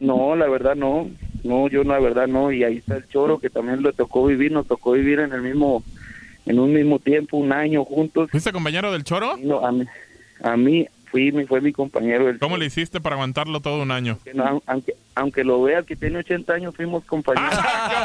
No, 0.00 0.34
la 0.34 0.48
verdad 0.48 0.74
no. 0.74 1.08
No, 1.44 1.68
yo 1.68 1.84
la 1.84 2.00
verdad 2.00 2.26
no. 2.26 2.50
Y 2.50 2.64
ahí 2.64 2.78
está 2.78 2.96
el 2.96 3.06
Choro 3.06 3.38
que 3.38 3.48
también 3.48 3.80
le 3.80 3.92
tocó 3.92 4.26
vivir, 4.26 4.50
nos 4.50 4.66
tocó 4.66 4.90
vivir 4.90 5.20
en 5.20 5.32
el 5.32 5.42
mismo, 5.42 5.84
en 6.44 6.58
un 6.58 6.72
mismo 6.72 6.98
tiempo, 6.98 7.36
un 7.36 7.52
año 7.52 7.84
juntos. 7.84 8.32
¿Fuiste 8.32 8.50
compañero 8.50 8.90
del 8.90 9.04
Choro? 9.04 9.36
No, 9.36 9.64
a 9.64 9.70
mí, 9.70 9.84
a 10.42 10.56
mí 10.56 10.88
fui, 11.10 11.30
fue 11.46 11.60
mi 11.60 11.72
compañero. 11.72 12.26
Del 12.26 12.38
¿Cómo 12.38 12.56
le 12.56 12.66
hiciste 12.66 13.00
para 13.00 13.14
aguantarlo 13.16 13.60
todo 13.60 13.82
un 13.82 13.90
año? 13.90 14.18
aunque, 14.66 14.94
aunque 15.14 15.44
lo 15.44 15.62
vea 15.62 15.82
que 15.82 15.96
tiene 15.96 16.18
80 16.18 16.52
años, 16.52 16.74
fuimos 16.76 17.04
compañeros. 17.04 17.52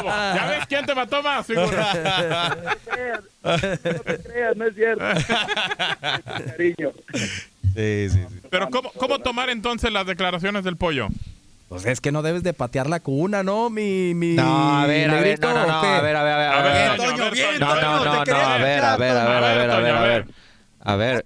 ¿Ya 0.04 0.46
ves 0.48 0.66
quién 0.66 0.84
te 0.86 0.94
mató 0.94 1.22
más? 1.22 1.48
no 1.48 1.68
te 4.04 4.18
creas, 4.22 4.56
no 4.56 4.64
es 4.66 4.74
cierto. 4.74 5.04
Cariño. 6.46 6.92
Sí, 7.74 8.08
sí, 8.08 8.10
sí. 8.10 8.40
Pero 8.50 8.70
¿cómo, 8.70 8.90
¿cómo 8.92 9.18
tomar 9.18 9.50
entonces 9.50 9.92
las 9.92 10.06
declaraciones 10.06 10.64
del 10.64 10.76
pollo? 10.76 11.08
Pues 11.68 11.86
es 11.86 12.00
que 12.00 12.12
no 12.12 12.22
debes 12.22 12.42
de 12.42 12.52
patear 12.52 12.88
la 12.88 13.00
cuna, 13.00 13.42
¿no? 13.42 13.70
Mi, 13.70 14.14
mi 14.14 14.34
no, 14.34 14.78
a 14.78 14.86
ver, 14.86 15.10
a 15.10 15.20
ver, 15.20 15.40
no, 15.40 15.54
no, 15.54 15.66
no, 15.66 15.72
a 15.72 16.00
ver, 16.00 16.14
a 16.14 16.22
ver, 16.22 16.34
a 16.36 16.36
ver, 16.36 16.48
a 16.48 16.62
ver, 16.62 16.96
Toño, 16.96 17.30
bien, 17.30 17.58
no, 17.58 17.74
no, 17.74 18.04
no, 18.04 18.24
no, 18.24 18.36
a 18.36 18.58
ver, 18.58 18.84
a 18.84 18.96
ver, 18.96 19.16
a 19.16 19.16
ver, 19.16 19.16
a 19.16 19.54
ver, 19.54 19.70
a 19.70 19.80
ver, 19.80 20.26
a 20.80 20.96
ver, 20.96 21.24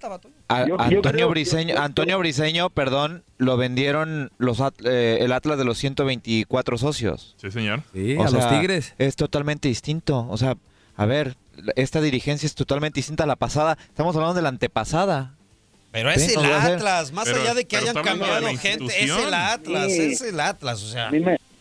a 0.49 0.63
Antonio 0.63 1.29
Briseño, 1.29 1.77
Antonio 1.77 2.17
Briseño, 2.17 2.69
perdón, 2.71 3.23
lo 3.37 3.55
vendieron 3.55 4.31
los 4.39 4.59
eh, 4.83 5.19
el 5.21 5.31
Atlas 5.31 5.57
de 5.57 5.63
los 5.63 5.77
124 5.77 6.77
socios. 6.77 7.35
Sí, 7.37 7.51
señor. 7.51 7.83
Sí, 7.93 8.17
a 8.17 8.29
los 8.29 8.49
Tigres. 8.49 8.95
Es 8.97 9.15
totalmente 9.15 9.67
distinto, 9.67 10.27
o 10.27 10.37
sea, 10.37 10.57
a 10.97 11.05
ver, 11.05 11.37
esta 11.75 12.01
dirigencia 12.01 12.47
es 12.47 12.55
totalmente 12.55 12.97
distinta 12.97 13.23
a 13.25 13.27
la 13.27 13.35
pasada. 13.35 13.77
Estamos 13.87 14.15
hablando 14.15 14.33
de 14.33 14.41
la 14.41 14.49
antepasada. 14.49 15.35
Pero 15.91 16.11
es 16.11 16.35
el 16.35 16.45
Atlas, 16.45 17.11
más 17.13 17.27
allá 17.29 17.53
de 17.53 17.65
que 17.65 17.77
hayan 17.77 17.95
cambiado 17.95 18.47
gente, 18.57 18.85
es 18.85 19.09
el 19.09 19.33
Atlas, 19.33 19.91
es 19.91 20.21
el 20.21 20.39
Atlas, 20.39 20.83
o 20.83 20.87
sea. 20.87 21.11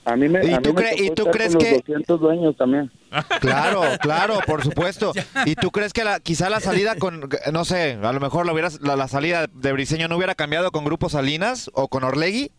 A 0.09 0.17
mí 0.17 0.27
me, 0.27 0.39
a 0.39 0.43
mí 0.43 0.49
me, 0.49 0.55
¿Y 0.55 0.59
tú, 0.61 0.75
¿y 0.97 1.11
tú 1.11 1.27
crees 1.27 1.55
que 1.55 1.83
los 2.07 2.21
dueños 2.21 2.57
también? 2.57 2.91
Claro, 3.41 3.83
claro, 4.01 4.39
por 4.47 4.63
supuesto. 4.63 5.13
¿Y 5.47 5.55
tú 5.55 5.71
crees 5.71 5.93
que 5.93 6.03
la, 6.03 6.21
quizá 6.21 6.49
la 6.49 6.61
salida 6.61 6.97
con, 6.97 7.29
no 7.53 7.65
sé, 7.65 7.99
a 8.03 8.13
lo 8.13 8.21
mejor 8.21 8.47
la, 8.47 8.53
hubieras, 8.53 8.81
la, 8.81 9.09
salida 9.09 9.47
de 9.53 9.73
Briseño 9.73 10.09
no 10.09 10.17
hubiera 10.17 10.35
cambiado 10.35 10.71
con 10.73 10.85
Grupo 10.85 11.11
Salinas 11.11 11.71
o 11.75 11.89
con 11.89 12.05
Orlegui? 12.05 12.51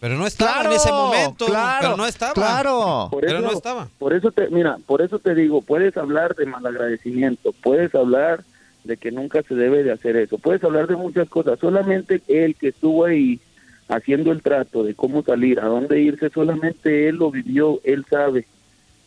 Pero 0.00 0.16
no 0.16 0.26
estaba 0.26 0.64
en 0.64 0.72
ese 0.72 0.90
momento. 0.90 1.46
Claro, 1.46 1.80
pero 1.80 1.96
no 1.96 2.06
estaba. 2.06 2.32
Claro. 2.32 3.08
Por 3.10 3.24
eso, 3.24 3.34
pero 3.34 3.46
no 3.46 3.52
estaba. 3.52 3.88
Por 3.98 4.14
eso 4.14 4.32
te, 4.32 4.48
mira, 4.48 4.78
por 4.86 5.02
eso 5.02 5.18
te 5.18 5.34
digo, 5.34 5.60
puedes 5.60 5.96
hablar 5.96 6.34
de 6.34 6.46
malagradecimiento, 6.46 7.52
puedes 7.62 7.94
hablar 7.94 8.42
de 8.84 8.96
que 8.96 9.10
nunca 9.10 9.42
se 9.42 9.54
debe 9.54 9.82
de 9.82 9.92
hacer 9.92 10.16
eso. 10.16 10.38
Puedes 10.38 10.62
hablar 10.64 10.86
de 10.86 10.96
muchas 10.96 11.28
cosas, 11.28 11.58
solamente 11.58 12.22
él 12.28 12.54
que 12.54 12.68
estuvo 12.68 13.04
ahí 13.04 13.40
haciendo 13.88 14.32
el 14.32 14.42
trato 14.42 14.82
de 14.82 14.94
cómo 14.94 15.22
salir, 15.22 15.60
a 15.60 15.66
dónde 15.66 16.00
irse, 16.00 16.30
solamente 16.30 17.08
él 17.08 17.16
lo 17.16 17.30
vivió, 17.30 17.80
él 17.84 18.04
sabe. 18.08 18.46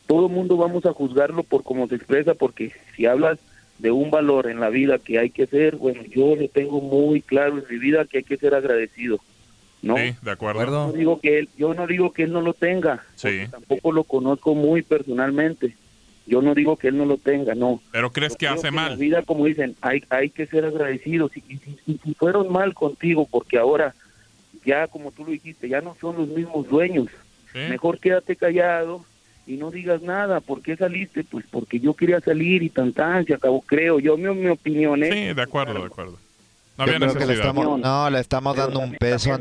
Todo 0.05 0.27
el 0.27 0.33
mundo 0.33 0.57
vamos 0.57 0.85
a 0.85 0.93
juzgarlo 0.93 1.43
por 1.43 1.63
cómo 1.63 1.87
se 1.87 1.95
expresa, 1.95 2.33
porque 2.33 2.71
si 2.95 3.05
hablas 3.05 3.39
de 3.79 3.91
un 3.91 4.09
valor 4.09 4.49
en 4.49 4.59
la 4.59 4.69
vida 4.69 4.97
que 4.97 5.19
hay 5.19 5.29
que 5.29 5.47
ser, 5.47 5.75
bueno, 5.75 6.01
yo 6.03 6.35
lo 6.35 6.47
tengo 6.47 6.81
muy 6.81 7.21
claro 7.21 7.57
en 7.57 7.65
mi 7.69 7.77
vida 7.77 8.05
que 8.05 8.19
hay 8.19 8.23
que 8.23 8.37
ser 8.37 8.55
agradecido. 8.55 9.19
¿no? 9.81 9.97
Sí, 9.97 10.15
de 10.21 10.31
acuerdo. 10.31 10.63
Yo 10.63 10.87
no 10.87 10.91
digo 10.93 11.19
que 11.19 11.39
él, 11.39 11.49
yo 11.57 11.73
no 11.73 11.85
digo 11.85 12.11
que 12.11 12.23
él 12.23 12.31
no 12.31 12.41
lo 12.41 12.53
tenga, 12.53 13.03
sí. 13.15 13.41
tampoco 13.51 13.91
lo 13.91 14.03
conozco 14.03 14.55
muy 14.55 14.81
personalmente, 14.81 15.75
yo 16.25 16.41
no 16.41 16.53
digo 16.53 16.75
que 16.75 16.89
él 16.89 16.97
no 16.97 17.05
lo 17.05 17.17
tenga, 17.17 17.55
no. 17.55 17.81
¿Pero 17.91 18.11
crees 18.11 18.35
que 18.35 18.47
hace 18.47 18.69
mal? 18.69 18.93
En 18.93 18.99
la 18.99 19.01
vida, 19.01 19.21
como 19.21 19.45
dicen, 19.45 19.75
hay, 19.81 20.03
hay 20.09 20.29
que 20.29 20.45
ser 20.45 20.65
agradecidos. 20.65 21.31
Y, 21.37 21.41
si, 21.85 22.13
fueron 22.15 22.51
mal 22.51 22.73
contigo, 22.73 23.27
porque 23.31 23.57
ahora 23.57 23.95
ya, 24.67 24.87
como 24.87 25.11
tú 25.11 25.23
lo 25.25 25.31
dijiste, 25.31 25.67
ya 25.69 25.81
no 25.81 25.95
son 25.99 26.17
los 26.17 26.27
mismos 26.27 26.67
dueños. 26.69 27.07
Mejor 27.53 27.97
quédate 27.99 28.35
callado 28.35 29.03
y 29.47 29.53
no 29.57 29.71
digas 29.71 30.03
nada. 30.03 30.41
¿Por 30.41 30.61
qué 30.61 30.75
saliste? 30.75 31.23
Pues 31.23 31.43
porque 31.49 31.79
yo 31.79 31.95
quería 31.95 32.19
salir 32.19 32.61
y 32.61 32.69
tan 32.69 32.93
tan, 32.93 33.25
se 33.25 33.33
acabó, 33.33 33.61
creo. 33.61 33.99
Yo, 33.99 34.15
mi, 34.15 34.31
mi 34.35 34.49
opinión 34.49 35.01
es... 35.03 35.11
Sí, 35.13 35.33
de 35.33 35.41
acuerdo, 35.41 35.79
de 35.79 35.85
acuerdo. 35.87 36.19
No 36.77 36.83
había 36.83 36.99
necesidad. 36.99 37.25
Le 37.27 37.33
estamos, 37.33 37.79
no, 37.79 38.09
le 38.11 38.19
estamos 38.19 38.55
dando 38.55 38.79
un 38.79 38.93
peso. 38.93 39.39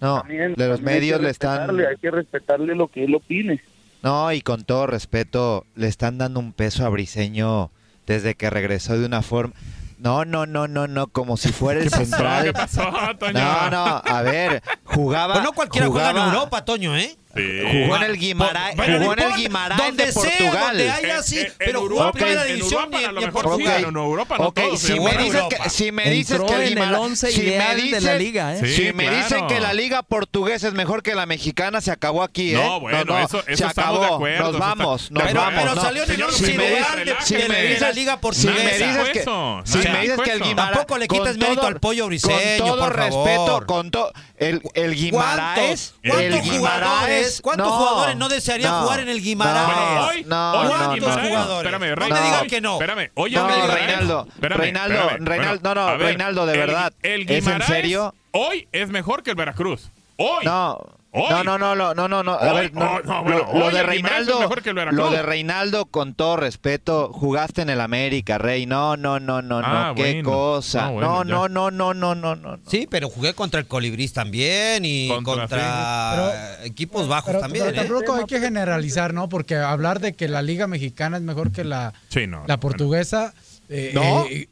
No, 0.00 0.18
También- 0.22 0.54
de 0.54 0.66
los 0.68 0.78
también 0.78 0.98
medios 0.98 1.20
le 1.20 1.30
están... 1.30 1.78
Hay 1.78 1.96
que 2.02 2.10
respetarle 2.10 2.74
lo 2.74 2.88
que 2.88 3.04
él 3.04 3.14
opine. 3.14 3.60
No, 4.02 4.32
y 4.32 4.40
con 4.40 4.64
todo 4.64 4.86
respeto, 4.88 5.64
le 5.76 5.86
están 5.86 6.18
dando 6.18 6.40
un 6.40 6.52
peso 6.52 6.84
a 6.84 6.88
Briseño 6.88 7.70
desde 8.08 8.34
que 8.34 8.50
regresó 8.50 8.98
de 8.98 9.06
una 9.06 9.22
forma... 9.22 9.54
No, 9.98 10.24
no, 10.26 10.44
no, 10.44 10.68
no, 10.68 10.86
no, 10.86 11.06
como 11.06 11.36
si 11.38 11.52
fuera 11.52 11.80
el 11.80 11.90
¿Qué 11.90 11.96
central. 11.96 12.52
pasó, 12.52 12.90
Toño? 13.18 13.32
No, 13.32 13.70
no, 13.70 14.02
a 14.04 14.22
ver, 14.22 14.62
jugaba... 14.96 15.34
Pues 15.34 15.44
no 15.44 15.52
cualquiera 15.52 15.86
juega 15.88 16.10
en 16.10 16.16
jugaba- 16.16 16.32
Europa, 16.34 16.64
Toño, 16.64 16.96
¿eh? 16.96 17.16
Sí. 17.36 17.42
Jugó 17.84 17.96
en 17.96 18.02
el 18.04 18.16
Guimaraes, 18.18 18.76
Bueno, 18.76 18.94
no 18.94 19.00
jugó 19.00 19.12
en 19.12 19.18
el 19.20 19.34
Guimaraes 19.34 19.82
donde 19.82 20.06
de 20.06 20.12
sea, 20.12 20.22
Portugal. 20.22 20.68
donde 20.68 20.90
haya, 20.90 21.22
sí, 21.22 21.38
en 21.40 21.52
pero 21.58 21.80
jugó 21.82 21.90
Europa, 21.96 22.06
en 22.06 22.12
primera 22.24 22.44
división 22.44 22.84
en 22.94 23.14
mejor 23.14 23.32
Portugal. 23.32 23.58
sí, 23.58 23.72
pero 23.76 23.88
en 23.90 23.96
Europa 23.96 24.38
no 24.38 24.54
si 24.78 25.00
me, 25.00 25.10
dices 25.18 25.34
Europa. 25.34 25.56
que, 25.64 25.68
si 25.70 25.92
me 25.92 26.10
dices 26.10 26.30
Entró 26.40 26.46
que 26.46 26.54
el 26.54 26.60
en 26.62 26.66
el 26.68 26.74
Guimara- 26.78 26.98
once 27.00 27.30
si 27.32 27.40
me 27.42 27.46
ideal 27.48 27.76
de 27.76 27.82
dices- 27.82 28.02
la 28.04 28.14
liga, 28.14 28.54
¿eh? 28.56 28.60
Sí, 28.64 28.72
si 28.74 28.92
me 28.94 29.04
claro. 29.04 29.16
dicen 29.18 29.46
que 29.48 29.60
la 29.60 29.74
liga 29.74 30.02
portuguesa 30.02 30.66
es 30.68 30.72
mejor 30.72 31.02
que 31.02 31.14
la 31.14 31.26
mexicana, 31.26 31.82
se 31.82 31.90
acabó 31.90 32.22
aquí, 32.22 32.54
¿eh? 32.54 32.54
No, 32.54 32.80
bueno, 32.80 33.18
eso- 33.18 33.44
eso 33.46 33.56
se 33.56 33.64
acabó. 33.66 34.00
de 34.00 34.06
acuerdo, 34.06 34.52
nos 34.52 34.58
vamos, 34.58 35.10
nos 35.10 35.22
Pero, 35.24 35.40
vamos. 35.40 35.60
pero 35.62 35.74
no. 35.74 35.82
salió 35.82 36.04
en 36.04 36.10
el 36.12 36.22
once 36.22 36.38
si 36.46 36.56
me 36.56 36.64
ideal 36.68 36.84
dices- 37.04 37.28
de, 37.28 37.48
me 37.48 37.48
la 37.48 37.60
dices- 37.68 37.94
liga 37.96 38.12
si 38.14 38.18
portuguesa. 38.20 38.64
me 38.64 38.78
dices 38.78 39.08
que, 39.12 39.18
Eso, 39.20 39.60
si 39.66 39.78
me 39.90 40.00
dices 40.00 40.20
que 40.24 40.30
el. 40.32 40.40
Guimaraes 40.42 40.72
Tampoco 40.72 40.96
le 40.96 41.06
quites 41.06 41.28
con 41.32 41.38
mérito 41.38 41.66
al 41.66 41.80
pollo 41.80 42.06
briseño, 42.06 42.34
con 42.60 42.68
todo 42.68 42.78
por 42.78 42.96
respeto, 42.96 43.62
con 43.66 43.90
todo 43.90 44.12
el, 44.38 44.62
el 44.86 44.94
Guimaraes, 44.94 45.94
¿Cuántos 46.02 46.20
el 46.22 46.32
jugadores- 46.32 46.50
Guimaraes, 46.52 47.40
cuántos 47.42 47.66
no, 47.66 47.72
jugadores 47.76 48.16
no 48.16 48.28
desearían 48.28 48.70
no, 48.72 48.82
jugar 48.82 49.00
en 49.00 49.08
el 49.08 49.22
Guimaraes? 49.22 49.66
no, 49.96 50.06
hoy, 50.06 50.24
no, 50.24 50.68
¿Cuántos 50.68 51.16
jugadores? 51.28 51.72
Espérame, 51.72 51.98
No 51.98 52.14
me 52.14 52.20
digan 52.26 52.46
que 52.46 52.60
no. 52.60 52.72
Espérame, 52.74 53.10
hoy 53.14 53.30
No, 53.32 53.48
Guimaraes- 53.48 53.74
Reinaldo, 53.74 54.26
espérame, 54.34 54.58
Reinaldo, 54.60 54.94
espérame, 54.94 55.26
Reinaldo, 55.26 55.74
no, 55.74 55.74
no, 55.74 55.86
ver, 55.98 56.00
Reinaldo, 56.00 56.46
de 56.46 56.52
el- 56.52 56.58
verdad, 56.58 56.92
El 57.02 57.22
¿es 57.22 57.28
en 57.30 57.36
Guimaraes 57.44 57.66
serio? 57.66 58.14
Hoy 58.32 58.68
es 58.72 58.88
mejor 58.88 59.22
que 59.22 59.30
el 59.30 59.36
Veracruz. 59.36 59.90
Hoy. 60.18 60.44
No, 60.44 60.78
Hoy. 61.18 61.30
no, 61.30 61.42
no, 61.44 61.58
no, 61.58 61.74
no, 61.74 61.94
no, 61.94 62.08
no, 62.08 62.22
no. 62.22 62.32
A 62.34 62.52
Hoy, 62.52 62.60
ver, 62.60 62.74
no, 62.74 62.98
lo- 63.00 63.22
bueno, 63.22 63.38
lo, 63.38 63.48
hoy 63.66 63.72
de 63.74 63.82
Reinaldo, 63.82 64.48
lo 64.92 65.10
de 65.10 65.22
Reinaldo, 65.22 65.86
con 65.86 66.14
todo 66.14 66.36
respeto, 66.36 67.10
jugaste 67.12 67.62
en 67.62 67.70
el 67.70 67.80
América, 67.80 68.38
Rey. 68.38 68.66
No, 68.66 68.96
no, 68.96 69.18
no, 69.18 69.40
no, 69.42 69.60
Ah, 69.64 69.88
no, 69.88 69.94
qué 69.94 70.12
bueno. 70.14 70.30
cosa. 70.30 70.86
Ah, 70.86 70.90
bueno, 70.90 71.24
no, 71.24 71.48
no, 71.48 71.70
no, 71.70 71.94
no, 71.94 72.14
no, 72.14 72.14
no, 72.14 72.36
no. 72.36 72.58
Sí, 72.68 72.86
pero 72.90 73.08
jugué 73.08 73.34
contra 73.34 73.60
el 73.60 73.66
Colibrís 73.66 74.12
también 74.12 74.84
y 74.84 75.08
Contra, 75.08 75.48
contra, 75.48 76.64
equipos 76.64 77.08
bajos 77.08 77.28
Pero, 77.28 77.40
también. 77.40 77.64
pero 77.66 77.76
¿eh? 77.76 77.84
tampoco 77.86 78.14
hay 78.14 78.24
que 78.26 78.38
generalizar, 78.40 79.14
¿no? 79.14 79.28
Porque 79.28 79.56
hablar 79.56 80.00
de 80.00 80.14
que 80.14 80.28
la 80.28 80.42
liga 80.42 80.66
mexicana 80.66 81.16
es 81.16 81.22
mejor 81.22 81.50
que 81.52 81.64
la, 81.64 81.94
Sí, 82.08 82.26
no, 82.26 82.44
la 82.46 82.58
portuguesa. 82.60 83.32
eh, 83.68 83.92
No. 83.94 84.26
eh, 84.26 84.48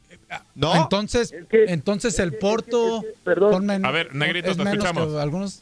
No. 0.55 0.75
Entonces, 0.75 1.31
Es 1.31 1.45
que- 1.47 1.65
entonces 1.67 2.17
el 2.19 2.29
es 2.29 2.33
que- 2.33 2.39
Porto. 2.39 2.97
es 2.97 3.01
que- 3.03 3.13
perdón. 3.23 3.69
A 3.85 3.91
ver, 3.91 4.13
Negrito, 4.15 4.51
es 4.51 4.57
te 4.57 4.63
menos 4.63 4.83
escuchamos. 4.83 5.13
que 5.13 5.19
algunos. 5.21 5.61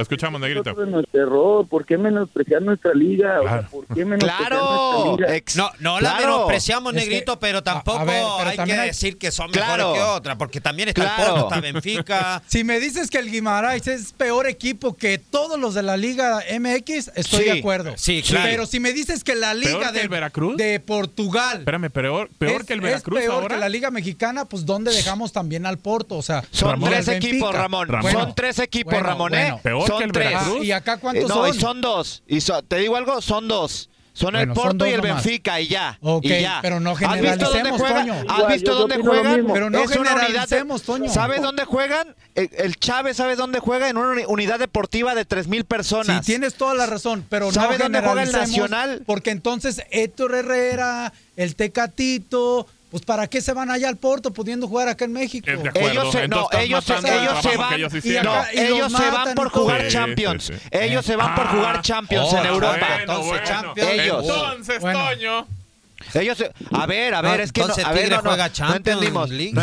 Escuchamos, 0.00 0.40
Negrito. 0.40 0.70
Es. 0.70 1.68
¿Por 1.68 1.84
qué 1.86 1.98
menospreciar 1.98 2.62
nuestra 2.62 2.92
liga? 2.94 3.40
O 3.40 3.42
sea, 3.42 3.50
Claro. 3.50 3.68
¿Por 3.70 3.86
qué 3.88 4.04
menospreciar 4.04 4.48
Claro, 4.48 5.04
nuestra 5.04 5.26
liga? 5.26 5.36
ex- 5.36 5.56
No, 5.56 5.70
no 5.80 6.00
la 6.00 6.14
menospreciamos, 6.16 6.94
Es 6.94 7.02
que- 7.04 7.08
Negrito, 7.10 7.38
pero 7.38 7.58
a- 7.58 7.60
a 7.60 7.64
tampoco 7.64 8.04
ver, 8.06 8.22
pero 8.38 8.50
hay 8.50 8.56
que 8.66 8.72
hay- 8.72 8.86
decir 8.88 9.18
que 9.18 9.30
son 9.30 9.50
Claro. 9.50 9.88
mejores 9.90 9.94
que 9.94 10.10
otra, 10.10 10.38
porque 10.38 10.60
también 10.60 10.88
está 10.88 11.02
Claro. 11.02 11.22
el 11.22 11.40
Porto, 11.42 11.48
está 11.54 11.60
Benfica. 11.60 12.42
Si 12.48 12.64
me 12.64 12.80
dices 12.80 13.10
que 13.10 13.18
el 13.18 13.30
Guimaraes 13.30 13.86
es 13.86 14.12
peor 14.12 14.46
equipo 14.46 14.96
que 14.96 15.18
todos 15.18 15.58
los 15.58 15.74
de 15.74 15.82
la 15.82 15.96
Liga 15.96 16.40
MX, 16.50 17.10
estoy 17.14 17.40
Sí, 17.40 17.44
de 17.44 17.58
acuerdo. 17.58 17.92
sí, 17.96 18.22
claro. 18.26 18.48
Pero 18.50 18.66
si 18.66 18.80
me 18.80 18.92
dices 18.92 19.24
que 19.24 19.34
la 19.34 19.54
Liga 19.54 19.88
que 19.88 19.98
de, 19.98 20.00
el 20.02 20.08
Veracruz? 20.08 20.56
de 20.56 20.80
Portugal 20.80 21.58
Espérame, 21.60 21.90
peor, 21.90 22.28
peor 22.38 22.60
es, 22.62 22.66
que 22.66 22.72
el 22.74 22.78
es 22.80 22.84
Veracruz 22.84 23.18
peor 23.20 23.34
ahora. 23.42 23.54
que 23.54 23.60
la 23.60 23.68
Liga 23.68 23.90
Mexicana, 23.90 24.44
pues 24.44 24.64
¿dónde 24.66 24.92
dejamos 24.92 25.32
también 25.32 25.66
al 25.66 25.78
Porto? 25.78 26.16
O 26.16 26.22
sea, 26.22 26.42
Son 26.50 26.80
tres 26.80 27.08
equipos. 27.08 27.54
Ramón. 27.54 27.88
Ramón. 27.88 28.12
Son 28.12 28.34
tres 28.34 28.58
equipos, 28.58 28.92
Bueno, 28.92 29.08
Ramón, 29.08 29.34
¿eh? 29.34 29.38
bueno. 29.42 29.60
Peor 29.62 29.86
son 29.90 29.98
que 29.98 30.04
el 30.04 30.12
tres. 30.12 30.28
Veracruz. 30.28 30.58
Ah, 30.60 30.64
¿Y 30.64 30.72
acá 30.72 30.94
Eh, 30.94 30.98
cuántos 31.00 31.28
no, 31.28 31.34
son? 31.34 31.48
y 31.56 31.60
son 31.60 31.80
dos. 31.80 32.22
Y 32.26 32.40
so- 32.40 32.62
te 32.62 32.76
digo 32.76 32.96
algo, 32.96 33.20
son 33.20 33.48
dos. 33.48 33.88
Son 34.12 34.34
el 34.36 34.46
son 34.46 34.54
Porto 34.54 34.86
y 34.86 34.90
el 34.90 34.96
nomás. 35.00 35.24
Benfica 35.24 35.60
y 35.60 35.68
ya. 35.68 35.96
Ok, 36.02 36.24
y 36.26 36.40
ya. 36.40 36.58
pero 36.60 36.78
no 36.80 36.90
¿Has 36.90 36.98
visto 36.98 37.08
dónde 37.14 37.28
generalicemos, 37.70 37.80
juegan? 37.80 38.06
Toño. 38.06 38.14
¿Has 38.28 38.38
Igual, 38.38 38.52
visto 38.52 38.74
dónde 38.74 38.96
juegan? 38.98 39.46
Pero 39.52 39.70
no 39.70 39.78
Es 39.78 39.90
una 39.92 40.00
unidad 40.00 40.14
de- 40.14 40.20
generalicemos, 40.26 40.82
Toño. 40.82 41.10
¿Sabes 41.10 41.42
dónde 41.42 41.64
juegan? 41.64 42.14
El, 42.34 42.50
el 42.58 42.76
Chávez, 42.76 43.16
¿sabes 43.16 43.38
dónde 43.38 43.60
juega? 43.60 43.88
En 43.88 43.96
una 43.96 44.08
uni- 44.10 44.24
unidad 44.26 44.58
deportiva 44.58 45.14
de 45.14 45.24
3.000 45.24 45.60
Sí, 45.62 45.64
personas. 45.64 46.26
tienes 46.26 46.54
toda 46.54 46.74
la 46.74 46.86
razón, 46.86 47.24
pero 47.30 47.50
¿Sabe 47.52 47.78
no 47.78 47.84
dónde 47.84 48.00
juega 48.00 48.22
el 48.22 48.28
generalicemos, 48.28 48.70
Nacional? 48.70 49.02
Porque 49.06 49.30
entonces 49.30 49.82
Héctor 49.90 50.34
Herrera, 50.34 51.12
el 51.36 51.54
Tecatito, 51.56 52.66
pues 52.90 53.04
¿para 53.04 53.26
qué 53.28 53.40
se 53.40 53.52
van 53.52 53.70
allá 53.70 53.88
al 53.88 53.96
Porto 53.96 54.32
pudiendo 54.32 54.66
jugar 54.68 54.88
acá 54.88 55.04
en 55.04 55.12
México? 55.12 55.46
Acuerdo. 55.50 55.78
Ellos 55.90 56.12
se, 56.12 56.28
no, 56.28 56.48
ellos 56.52 56.84
ellos 56.90 57.02
van, 57.56 57.68
que 57.70 57.76
ellos 57.76 57.94
Y 57.94 57.98
hicieron. 57.98 58.24
no, 58.24 58.34
acá- 58.40 58.52
y 58.52 58.56
los 58.56 58.64
ellos 58.68 58.92
se 58.92 58.98
van 59.04 59.12
matan 59.12 59.34
por 59.34 59.48
jugar 59.50 59.82
Sí, 59.82 59.88
Champions. 59.88 60.44
sí, 60.44 60.54
sí. 60.54 60.68
Ellos 60.72 61.06
se 61.06 61.16
van 61.16 61.34
por 61.34 61.46
Ah. 61.46 61.50
jugar 61.52 61.82
Champions 61.82 62.28
Oh, 62.32 62.38
en 62.38 62.46
Europa. 62.46 62.76
bueno, 62.78 62.86
Bueno, 62.86 63.00
entonces, 63.00 63.28
bueno. 63.30 63.46
Champions. 63.46 63.90
Ellos. 63.92 64.24
Entonces, 64.24 64.80
Bueno. 64.80 64.98
Toño. 65.08 65.46
Ellos, 66.14 66.42
a 66.72 66.86
ver, 66.86 67.14
a 67.14 67.20
ver, 67.22 67.38
No, 67.38 67.44
es 67.44 67.52
que 67.52 67.60
no, 67.60 67.66
a 67.84 67.92
ver, 67.92 68.10
no, 68.10 68.16
no, 68.16 68.22
juega 68.30 68.50
no 68.60 68.74
entendimos, 68.74 69.30
League, 69.30 69.52
no 69.52 69.62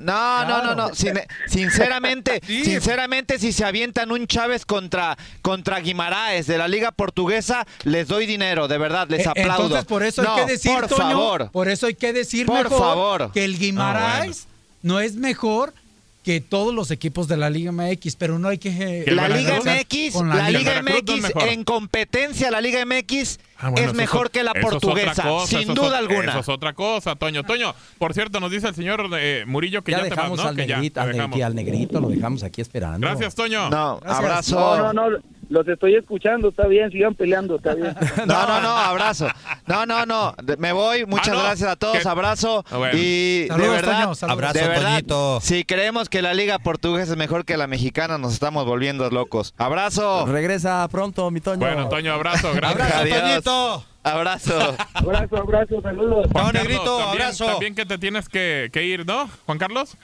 ¿no? 0.00 0.44
no, 0.44 0.44
no, 0.48 0.62
no, 0.62 0.74
no, 0.74 0.94
sin- 0.94 1.20
sinceramente, 1.46 2.40
sinceramente, 2.46 3.38
si 3.38 3.52
se 3.52 3.64
avientan 3.64 4.10
un 4.12 4.26
Chávez 4.26 4.64
contra, 4.64 5.16
contra 5.42 5.80
Guimaraes 5.80 6.46
de 6.46 6.58
la 6.58 6.68
Liga 6.68 6.92
Portuguesa, 6.92 7.66
les 7.84 8.08
doy 8.08 8.26
dinero, 8.26 8.68
de 8.68 8.78
verdad, 8.78 9.08
les 9.08 9.26
Eh, 9.26 9.28
aplaudo. 9.28 9.64
Entonces 9.64 9.84
por 9.86 10.02
eso 10.02 10.22
hay 10.22 10.44
que 10.46 10.52
decir, 10.52 10.72
por 10.72 10.88
Toño, 10.88 10.98
favor, 11.00 11.50
por 11.50 11.68
eso 11.68 11.86
hay 11.86 11.94
que 11.94 12.12
decir 12.12 12.46
Por 12.46 12.64
mejor 12.64 12.78
favor. 12.78 13.32
que 13.32 13.44
el 13.44 13.58
Guimaraes 13.58 14.46
no 14.82 15.00
es 15.00 15.14
mejor 15.16 15.74
que 16.22 16.40
todos 16.40 16.72
los 16.72 16.90
equipos 16.90 17.28
de 17.28 17.36
la 17.36 17.50
Liga 17.50 17.72
MX, 17.72 18.16
pero 18.16 18.38
no 18.38 18.48
hay 18.48 18.58
que 18.58 19.04
el 19.06 19.16
la 19.16 19.28
Liga 19.28 19.58
MX, 19.60 20.14
la, 20.22 20.34
la 20.36 20.50
Liga. 20.50 20.82
MX 20.82 21.32
en 21.48 21.64
competencia, 21.64 22.50
la 22.50 22.60
Liga 22.60 22.84
MX 22.84 23.38
Ah, 23.62 23.70
bueno, 23.70 23.86
es 23.88 23.94
mejor 23.94 24.32
que 24.32 24.42
la 24.42 24.54
portuguesa, 24.54 25.22
cosa, 25.22 25.46
sin 25.46 25.70
es 25.70 25.74
duda 25.76 25.98
alguna. 25.98 26.30
Eso 26.32 26.40
es 26.40 26.48
otra 26.48 26.72
cosa, 26.72 27.14
Toño. 27.14 27.44
Toño, 27.44 27.72
por 27.96 28.12
cierto, 28.12 28.40
nos 28.40 28.50
dice 28.50 28.66
el 28.66 28.74
señor 28.74 29.08
eh, 29.16 29.44
Murillo 29.46 29.84
que 29.84 29.92
ya, 29.92 29.98
ya 29.98 30.02
te 30.04 30.08
vas, 30.10 30.16
dejamos 30.16 30.38
¿no? 30.40 30.48
al, 30.48 30.56
Que 30.56 30.66
ya, 30.66 30.76
negrito, 30.76 30.94
te 30.94 31.00
al, 31.00 31.12
dejamos. 31.12 31.40
al 31.40 31.54
negrito, 31.54 32.00
lo 32.00 32.08
dejamos 32.08 32.42
aquí 32.42 32.60
esperando. 32.60 33.06
Gracias, 33.06 33.36
Toño. 33.36 33.70
No, 33.70 34.00
Gracias. 34.00 34.18
abrazo. 34.18 34.76
No, 34.78 34.92
no, 34.92 35.10
no, 35.10 35.18
los 35.52 35.68
estoy 35.68 35.94
escuchando, 35.94 36.48
está 36.48 36.66
bien, 36.66 36.90
sigan 36.90 37.14
peleando, 37.14 37.56
está 37.56 37.74
bien. 37.74 37.94
No, 38.26 38.46
no, 38.46 38.60
no, 38.60 38.68
abrazo. 38.70 39.28
No, 39.66 39.84
no, 39.86 40.06
no. 40.06 40.34
Me 40.58 40.72
voy. 40.72 41.04
Muchas 41.06 41.28
Ah, 41.28 41.34
no. 41.34 41.42
gracias 41.42 41.70
a 41.70 41.76
todos. 41.76 41.98
¿Qué? 41.98 42.08
Abrazo. 42.08 42.64
Ah, 42.70 42.78
bueno. 42.78 42.98
Y 42.98 43.46
Saludos, 43.48 43.68
de 43.70 43.76
verdad, 43.76 44.12
Toño. 44.18 44.32
Abrazo, 44.32 44.58
de 44.58 44.68
verdad, 44.68 44.90
Toñito. 44.94 45.40
si 45.42 45.64
creemos 45.64 46.08
que 46.08 46.22
la 46.22 46.34
liga 46.34 46.58
portuguesa 46.58 47.12
es 47.12 47.18
mejor 47.18 47.44
que 47.44 47.56
la 47.56 47.66
mexicana, 47.66 48.18
nos 48.18 48.32
estamos 48.32 48.64
volviendo 48.64 49.08
locos. 49.10 49.54
Abrazo. 49.58 50.26
Regresa 50.26 50.88
pronto, 50.88 51.30
mi 51.30 51.40
Toño. 51.40 51.60
Bueno, 51.60 51.88
Toño, 51.88 52.12
abrazo. 52.12 52.50
Gracias. 52.54 52.80
Abrazo, 52.82 52.98
Adiós. 53.02 53.20
Toñito. 53.22 53.84
Abrazo. 54.04 54.76
Abrazo, 54.94 55.36
abrazo, 55.36 55.80
saludos. 55.82 56.26
Chao, 56.32 56.44
Carlos, 56.44 56.52
Negrito, 56.54 56.84
también- 56.98 57.08
abrazo. 57.22 57.46
También 57.46 57.74
que 57.74 57.86
te 57.86 57.98
tienes 57.98 58.28
que, 58.28 58.70
que 58.72 58.84
ir, 58.84 59.06
¿no, 59.06 59.28
Juan 59.46 59.58
Carlos? 59.58 59.96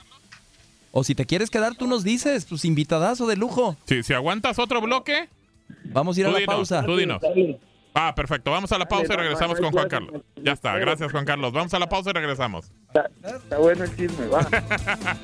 O 0.93 1.05
si 1.05 1.15
te 1.15 1.27
quieres 1.27 1.51
quedar, 1.51 1.75
tú 1.75 1.87
nos 1.87 2.03
dices, 2.03 2.47
pues 2.49 2.65
invitadazo 2.65 3.27
de 3.27 3.37
lujo. 3.37 3.77
Sí, 3.87 4.03
si 4.03 4.15
aguantas 4.15 4.59
otro 4.59 4.81
bloque, 4.81 5.29
Vamos 5.85 6.17
a 6.17 6.21
ir 6.21 6.27
a 6.27 6.31
la 6.31 6.39
dinos, 6.39 6.55
pausa. 6.55 6.85
tú 6.85 6.97
dinos. 6.97 7.21
Ah, 7.95 8.15
perfecto. 8.15 8.51
Vamos 8.51 8.71
a 8.73 8.79
la 8.79 8.87
pausa 8.87 9.15
y 9.15 9.17
regresamos 9.17 9.59
con 9.59 9.73
Juan 9.73 9.89
Carlos. 9.89 10.23
Ya 10.43 10.53
está. 10.53 10.79
Gracias, 10.79 11.11
Juan 11.11 11.25
Carlos. 11.25 11.53
Vamos 11.53 11.73
a 11.75 11.79
la 11.79 11.89
pausa 11.89 12.11
y 12.11 12.13
regresamos. 12.13 12.71
Está, 12.89 13.11
está 13.25 13.59
bueno 13.59 13.85
el 13.85 13.97
chisme, 13.97 14.27
va. 14.29 14.47